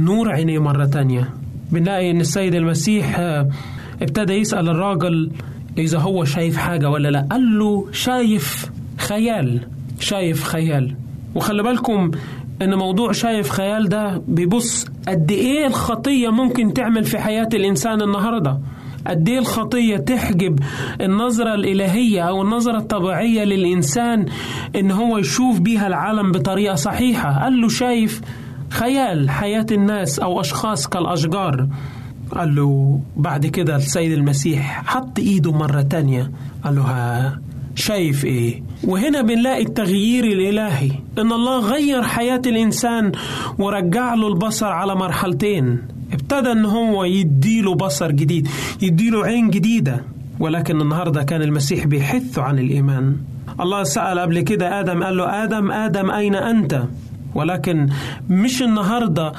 نور 0.00 0.30
عينيه 0.32 0.58
مرة 0.58 0.84
تانية. 0.84 1.28
بنلاقي 1.72 2.10
إن 2.10 2.20
السيد 2.20 2.54
المسيح 2.54 3.18
آه، 3.18 3.48
ابتدى 4.02 4.32
يسأل 4.32 4.68
الراجل 4.68 5.30
إذا 5.78 5.98
هو 5.98 6.24
شايف 6.24 6.56
حاجة 6.56 6.90
ولا 6.90 7.08
لا. 7.08 7.26
قال 7.30 7.58
له 7.58 7.86
شايف 7.92 8.70
خيال 8.98 9.60
شايف 10.00 10.44
خيال. 10.44 10.94
وخلي 11.34 11.62
بالكم 11.62 12.10
إن 12.62 12.74
موضوع 12.74 13.12
شايف 13.12 13.50
خيال 13.50 13.88
ده 13.88 14.22
بيبص 14.28 14.86
قد 15.08 15.30
إيه 15.32 15.66
الخطية 15.66 16.28
ممكن 16.28 16.74
تعمل 16.74 17.04
في 17.04 17.18
حياة 17.18 17.48
الإنسان 17.54 18.02
النهارده. 18.02 18.58
قد 19.06 19.28
إيه 19.28 19.38
الخطيه 19.38 19.96
تحجب 19.96 20.58
النظرة 21.00 21.54
الإلهية 21.54 22.22
أو 22.22 22.42
النظرة 22.42 22.78
الطبيعية 22.78 23.44
للإنسان 23.44 24.26
إن 24.76 24.90
هو 24.90 25.18
يشوف 25.18 25.60
بيها 25.60 25.86
العالم 25.86 26.32
بطريقة 26.32 26.74
صحيحة. 26.74 27.42
قال 27.42 27.60
له 27.60 27.68
شايف 27.68 28.20
خيال 28.70 29.30
حياة 29.30 29.66
الناس 29.72 30.18
أو 30.18 30.40
أشخاص 30.40 30.86
كالأشجار. 30.86 31.68
قال 32.32 32.54
له 32.54 33.00
بعد 33.16 33.46
كده 33.46 33.76
السيد 33.76 34.12
المسيح 34.12 34.82
حط 34.86 35.18
إيده 35.18 35.52
مرة 35.52 35.82
تانية. 35.82 36.30
قال 36.64 36.76
له 36.76 36.82
ها 36.82 37.40
شايف 37.74 38.24
إيه؟ 38.24 38.62
وهنا 38.84 39.22
بنلاقي 39.22 39.62
التغيير 39.62 40.24
الإلهي 40.24 40.90
إن 41.18 41.32
الله 41.32 41.58
غير 41.60 42.02
حياة 42.02 42.42
الإنسان 42.46 43.12
ورجع 43.58 44.14
له 44.14 44.28
البصر 44.28 44.66
على 44.66 44.94
مرحلتين. 44.94 45.78
ابتدى 46.12 46.52
إن 46.52 46.64
هو 46.64 47.04
يديله 47.04 47.74
بصر 47.74 48.10
جديد 48.10 48.48
يديله 48.82 49.24
عين 49.24 49.50
جديدة 49.50 50.02
ولكن 50.40 50.80
النهارده 50.80 51.22
كان 51.22 51.42
المسيح 51.42 51.86
بيحثه 51.86 52.42
عن 52.42 52.58
الإيمان. 52.58 53.16
الله 53.60 53.82
سأل 53.84 54.18
قبل 54.18 54.40
كده 54.40 54.80
آدم 54.80 55.02
قال 55.04 55.16
له 55.16 55.44
آدم 55.44 55.70
آدم 55.72 56.10
أين 56.10 56.34
أنت؟ 56.34 56.82
ولكن 57.34 57.88
مش 58.30 58.62
النهارده 58.62 59.32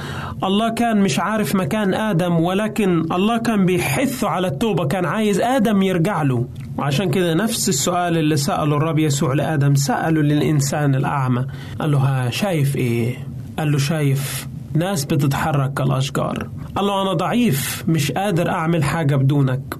الله 0.43 0.70
كان 0.70 1.01
مش 1.01 1.20
عارف 1.20 1.55
مكان 1.55 1.93
آدم 1.93 2.36
ولكن 2.39 2.99
الله 3.13 3.38
كان 3.38 3.65
بيحثه 3.65 4.30
على 4.30 4.47
التوبة 4.47 4.86
كان 4.88 5.05
عايز 5.05 5.39
آدم 5.41 5.82
يرجع 5.82 6.22
له. 6.22 6.45
وعشان 6.78 7.11
كده 7.11 7.34
نفس 7.34 7.70
السؤال 7.70 8.17
اللي 8.17 8.38
سأله 8.38 8.78
الرب 8.78 8.99
يسوع 8.99 9.34
لآدم 9.34 9.76
سأله 9.76 10.22
للإنسان 10.22 10.95
الأعمى 10.95 11.45
قال 11.80 11.91
له 11.91 11.97
ها 11.97 12.30
شايف 12.30 12.76
إيه؟ 12.76 13.15
قال 13.59 13.72
له 13.72 13.78
شايف 13.78 14.47
ناس 14.74 15.05
بتتحرك 15.05 15.74
كالأشجار. 15.74 16.47
قال 16.76 16.86
له 16.86 17.01
أنا 17.01 17.13
ضعيف 17.13 17.84
مش 17.88 18.11
قادر 18.11 18.49
أعمل 18.49 18.84
حاجة 18.84 19.15
بدونك. 19.15 19.76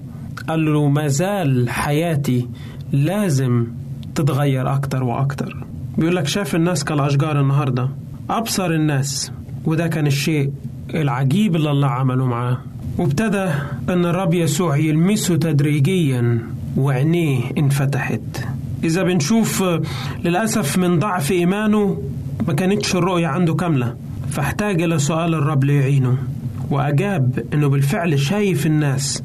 قال 0.48 0.72
له 0.72 0.88
ما 0.88 1.06
زال 1.06 1.70
حياتي 1.70 2.48
لازم 2.92 3.66
تتغير 4.14 4.74
أكتر 4.74 5.04
وأكتر. 5.04 5.56
بيقول 5.98 6.16
لك 6.16 6.26
شاف 6.26 6.54
الناس 6.54 6.84
كالأشجار 6.84 7.40
النهارده. 7.40 7.88
أبصر 8.30 8.70
الناس 8.70 9.32
وده 9.64 9.86
كان 9.86 10.06
الشيء 10.06 10.52
العجيب 10.94 11.56
اللي 11.56 11.70
الله 11.70 11.88
عمله 11.88 12.26
معاه. 12.26 12.58
وابتدى 12.98 13.48
إن 13.88 14.04
الرب 14.04 14.34
يسوع 14.34 14.76
يلمسه 14.76 15.36
تدريجيا 15.36 16.46
وعينيه 16.76 17.42
انفتحت. 17.58 18.46
إذا 18.84 19.02
بنشوف 19.02 19.64
للأسف 20.24 20.78
من 20.78 20.98
ضعف 20.98 21.32
إيمانه 21.32 22.02
ما 22.48 22.52
كانتش 22.54 22.96
الرؤية 22.96 23.26
عنده 23.26 23.54
كاملة. 23.54 23.96
فاحتاج 24.30 24.82
إلى 24.82 24.98
سؤال 24.98 25.34
الرب 25.34 25.64
ليعينه 25.64 26.16
وأجاب 26.70 27.44
إنه 27.54 27.66
بالفعل 27.68 28.18
شايف 28.20 28.66
الناس 28.66 29.22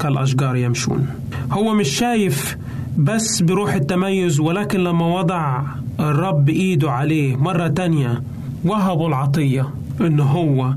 كالأشجار 0.00 0.56
يمشون. 0.56 1.06
هو 1.52 1.74
مش 1.74 1.88
شايف 1.88 2.56
بس 2.98 3.42
بروح 3.42 3.74
التميز 3.74 4.40
ولكن 4.40 4.80
لما 4.80 5.06
وضع 5.18 5.62
الرب 6.00 6.48
إيده 6.48 6.90
عليه 6.90 7.36
مرة 7.36 7.68
تانية 7.68 8.22
وهبه 8.64 9.06
العطية 9.06 9.68
إن 10.00 10.20
هو 10.20 10.74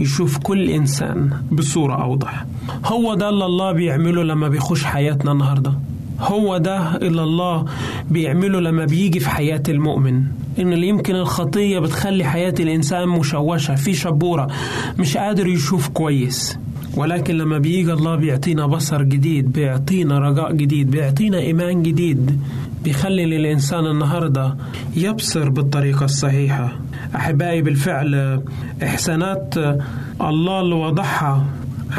يشوف 0.00 0.38
كل 0.38 0.70
إنسان 0.70 1.30
بصورة 1.52 2.02
أوضح. 2.02 2.44
هو 2.84 3.14
ده 3.14 3.28
اللي 3.28 3.44
الله 3.46 3.72
بيعمله 3.72 4.22
لما 4.22 4.48
بيخش 4.48 4.84
حياتنا 4.84 5.32
النهارده. 5.32 5.72
هو 6.20 6.56
ده 6.58 6.96
اللي 6.96 7.22
الله 7.22 7.64
بيعمله 8.10 8.60
لما 8.60 8.84
بيجي 8.84 9.20
في 9.20 9.30
حياة 9.30 9.62
المؤمن. 9.68 10.22
إن 10.58 10.72
اللي 10.72 10.88
يمكن 10.88 11.14
الخطية 11.16 11.78
بتخلي 11.78 12.24
حياة 12.24 12.54
الإنسان 12.60 13.08
مشوشة 13.08 13.74
في 13.74 13.94
شبورة 13.94 14.46
مش 14.98 15.16
قادر 15.16 15.46
يشوف 15.46 15.88
كويس. 15.88 16.58
ولكن 16.96 17.34
لما 17.38 17.58
بيجي 17.58 17.92
الله 17.92 18.16
بيعطينا 18.16 18.66
بصر 18.66 19.02
جديد 19.02 19.52
بيعطينا 19.52 20.18
رجاء 20.18 20.52
جديد 20.52 20.90
بيعطينا 20.90 21.38
إيمان 21.38 21.82
جديد 21.82 22.40
بيخلي 22.84 23.26
للإنسان 23.26 23.86
النهاردة 23.86 24.56
يبصر 24.96 25.48
بالطريقة 25.48 26.04
الصحيحة. 26.04 26.72
أحبائي 27.16 27.62
بالفعل 27.62 28.40
إحسانات 28.82 29.54
الله 30.20 30.60
اللي 30.60 30.74
وضعها 30.74 31.44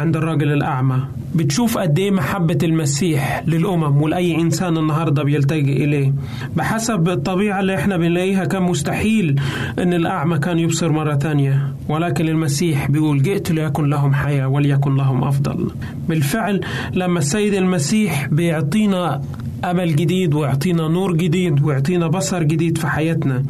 عند 0.00 0.16
الراجل 0.16 0.52
الأعمى. 0.52 0.98
بتشوف 1.34 1.78
قد 1.78 1.98
إيه 1.98 2.10
محبة 2.10 2.58
المسيح 2.62 3.42
للأمم 3.46 4.02
ولأي 4.02 4.40
إنسان 4.40 4.76
النهاردة 4.76 5.22
بيلتجئ 5.22 5.84
إليه. 5.84 6.12
بحسب 6.56 7.08
الطبيعة 7.08 7.60
اللي 7.60 7.74
إحنا 7.74 7.96
بنلاقيها 7.96 8.44
كان 8.44 8.62
مستحيل 8.62 9.40
إن 9.78 9.94
الأعمى 9.94 10.38
كان 10.38 10.58
يبصر 10.58 10.92
مرة 10.92 11.14
تانية. 11.14 11.72
ولكن 11.88 12.28
المسيح 12.28 12.90
بيقول 12.90 13.22
جئت 13.22 13.50
ليكن 13.52 13.90
لهم 13.90 14.14
حياة 14.14 14.48
وليكن 14.48 14.96
لهم 14.96 15.24
أفضل. 15.24 15.70
بالفعل 16.08 16.60
لما 16.94 17.18
السيد 17.18 17.54
المسيح 17.54 18.26
بيعطينا 18.26 19.22
أمل 19.64 19.96
جديد 19.96 20.34
ويعطينا 20.34 20.88
نور 20.88 21.16
جديد 21.16 21.62
ويعطينا 21.64 22.06
بصر 22.06 22.42
جديد 22.42 22.78
في 22.78 22.86
حياتنا 22.86 23.42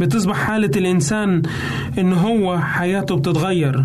بتصبح 0.00 0.36
حالة 0.36 0.70
الإنسان 0.76 1.42
إن 1.98 2.12
هو 2.12 2.58
حياته 2.58 3.16
بتتغير. 3.16 3.84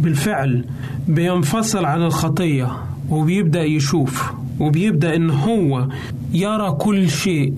بالفعل 0.00 0.64
بينفصل 1.08 1.84
عن 1.84 2.02
الخطية 2.02 2.68
وبيبدأ 3.10 3.62
يشوف 3.62 4.32
وبيبدأ 4.60 5.16
إن 5.16 5.30
هو 5.30 5.88
يرى 6.32 6.70
كل 6.72 7.10
شيء 7.10 7.54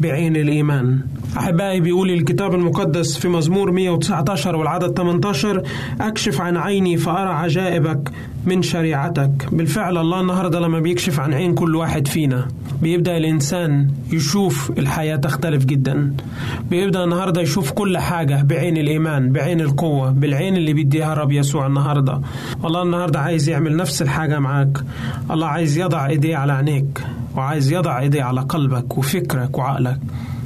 بعين 0.00 0.36
الإيمان. 0.36 1.00
أحبائي 1.38 1.80
بيقول 1.80 2.10
الكتاب 2.10 2.54
المقدس 2.54 3.18
في 3.18 3.28
مزمور 3.28 3.70
119 3.70 4.56
والعدد 4.56 4.96
18 4.98 5.62
أكشف 6.00 6.40
عن 6.40 6.56
عيني 6.56 6.96
فأرى 6.96 7.28
عجائبك 7.28 8.10
من 8.46 8.62
شريعتك. 8.62 9.30
بالفعل 9.52 9.98
الله 9.98 10.20
النهاردة 10.20 10.60
لما 10.60 10.80
بيكشف 10.80 11.20
عن 11.20 11.34
عين 11.34 11.54
كل 11.54 11.76
واحد 11.76 12.08
فينا 12.08 12.48
بيبدأ 12.82 13.16
الإنسان 13.16 13.90
يشوف 14.12 14.72
الحياة 14.78 15.16
تختلف 15.16 15.64
جدا. 15.64 16.14
بيبدأ 16.70 17.04
النهاردة 17.04 17.40
يشوف 17.40 17.70
كل 17.70 17.98
حاجة 17.98 18.42
بعين 18.42 18.76
الإيمان 18.76 19.32
بعين 19.32 19.60
القوة 19.60 20.10
بالعين 20.10 20.56
اللي 20.56 20.72
بيديها 20.72 21.12
الرب 21.12 21.32
يسوع 21.32 21.66
النهاردة. 21.66 22.20
الله 22.64 22.82
النهاردة 22.82 23.20
عايز 23.20 23.48
يعمل 23.48 23.76
نفس 23.76 24.02
الحاجة 24.02 24.38
معاك. 24.38 24.78
الله 25.30 25.46
عايز 25.46 25.78
يضع 25.78 26.06
إيديه 26.06 26.36
على 26.36 26.52
عينيك 26.52 27.04
وعايز 27.36 27.72
يضع 27.72 27.98
إيديه 27.98 28.22
على 28.22 28.40
قلبك 28.40 28.98
وفكرك 28.98 29.58
وعقلك. 29.58 29.98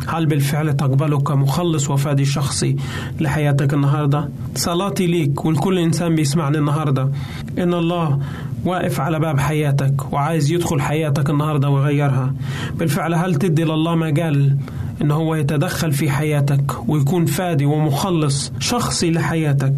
هل 0.09 0.26
بالفعل 0.26 0.76
تقبله 0.76 1.18
كمخلص 1.18 1.90
وفادي 1.90 2.24
شخصي 2.24 2.76
لحياتك 3.20 3.74
النهارده؟ 3.74 4.28
صلاتي 4.57 5.07
ليك 5.07 5.44
ولكل 5.44 5.78
إنسان 5.78 6.14
بيسمعني 6.14 6.59
النهارده 6.59 7.11
إن 7.59 7.74
الله 7.74 8.18
واقف 8.64 9.00
على 9.00 9.18
باب 9.20 9.40
حياتك 9.40 10.12
وعايز 10.12 10.53
يدخل 10.53 10.80
حياتك 10.80 11.30
النهارده 11.30 11.68
ويغيرها. 11.68 12.34
بالفعل 12.78 13.14
هل 13.14 13.34
تدي 13.34 13.64
لله 13.64 13.94
مجال 13.94 14.57
إن 15.03 15.11
هو 15.11 15.34
يتدخل 15.34 15.92
في 15.92 16.11
حياتك 16.11 16.88
ويكون 16.88 17.26
فادي 17.26 17.64
ومخلص 17.64 18.53
شخصي 18.59 19.11
لحياتك؟ 19.11 19.74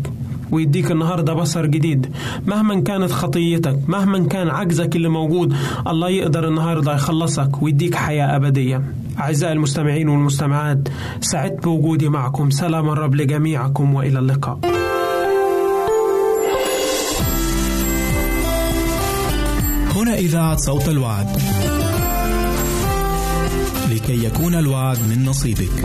ويديك 0.51 0.91
النهارده 0.91 1.33
بصر 1.33 1.67
جديد 1.67 2.07
مهما 2.47 2.81
كانت 2.81 3.11
خطيتك 3.13 3.79
مهما 3.89 4.27
كان 4.27 4.49
عجزك 4.49 4.97
اللي 4.97 5.09
موجود 5.09 5.55
الله 5.87 6.09
يقدر 6.09 6.49
النهارده 6.49 6.95
يخلصك 6.95 7.63
ويديك 7.63 7.95
حياة 7.95 8.37
أبدية 8.37 8.83
أعزائي 9.21 9.53
المستمعين 9.53 10.09
والمستمعات 10.09 10.79
سعدت 11.21 11.65
بوجودي 11.65 12.09
معكم. 12.09 12.51
سلام 12.51 12.89
الرب 12.91 13.15
لجميعكم 13.15 13.95
وإلى 13.95 14.19
اللقاء. 14.19 14.59
هنا 19.97 20.15
إذاعة 20.15 20.57
صوت 20.57 20.89
الوعد. 20.89 21.27
لكي 23.91 24.25
يكون 24.25 24.55
الوعد 24.55 24.99
من 24.99 25.25
نصيبك. 25.25 25.85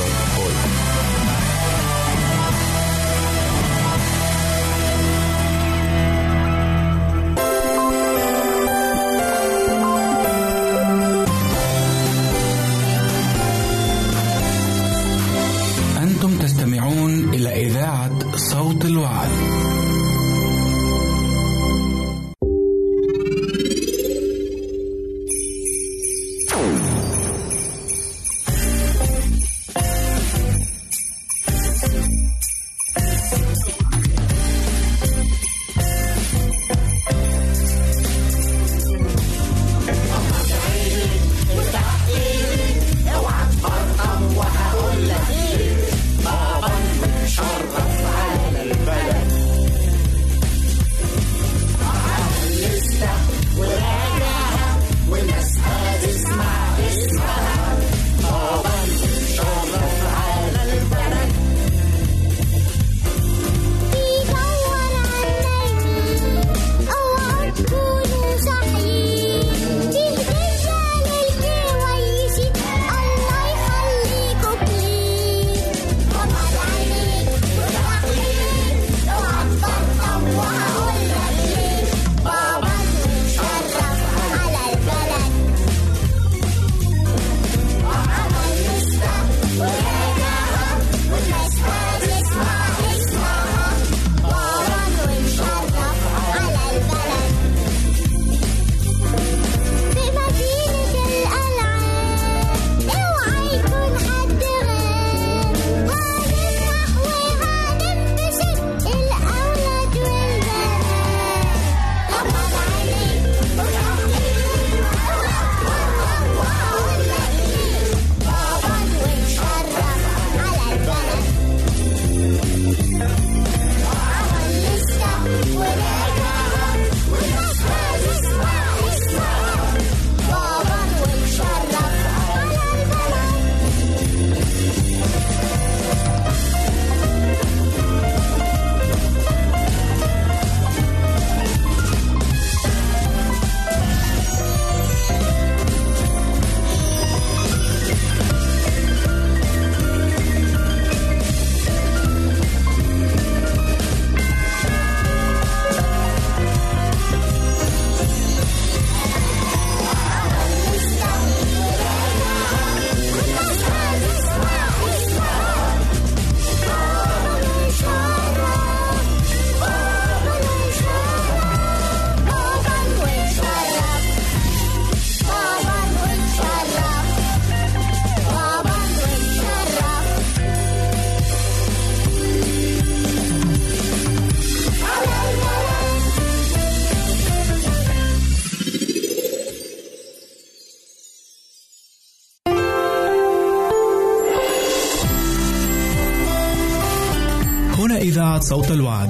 صوت 198.51 198.71
الوعد. 198.71 199.09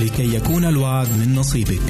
لكي 0.00 0.34
يكون 0.34 0.64
الوعد 0.64 1.06
من 1.18 1.34
نصيبك. 1.34 1.80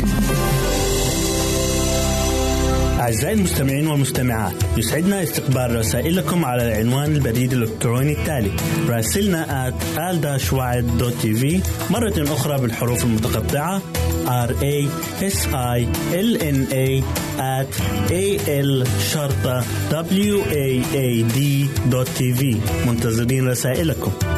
أعزائي 3.01 3.35
المستمعين 3.35 3.87
والمستمعات 3.87 4.55
يسعدنا 4.77 5.23
استقبال 5.23 5.77
رسائلكم 5.77 6.45
على 6.45 6.69
العنوان 6.69 7.17
البريد 7.17 7.53
الإلكتروني 7.53 8.13
التالي 8.13 8.51
راسلنا 8.89 9.71
at 9.71 9.85
مرة 11.91 12.15
أخرى 12.33 12.59
بالحروف 12.61 13.05
المتقطعة 13.05 13.83
r 14.27 14.51
a 14.51 14.77
s 15.21 15.39
i 15.77 15.79
l 16.13 16.31
n 16.37 16.59
a 16.87 17.03
at 17.39 17.73
a 18.11 18.25
l 18.63 18.85
شرطة 19.13 19.65
w 19.91 20.37
a 20.53 20.69
a 20.95 21.23
d 21.37 21.39
في 22.19 22.57
منتظرين 22.87 23.49
رسائلكم 23.49 24.38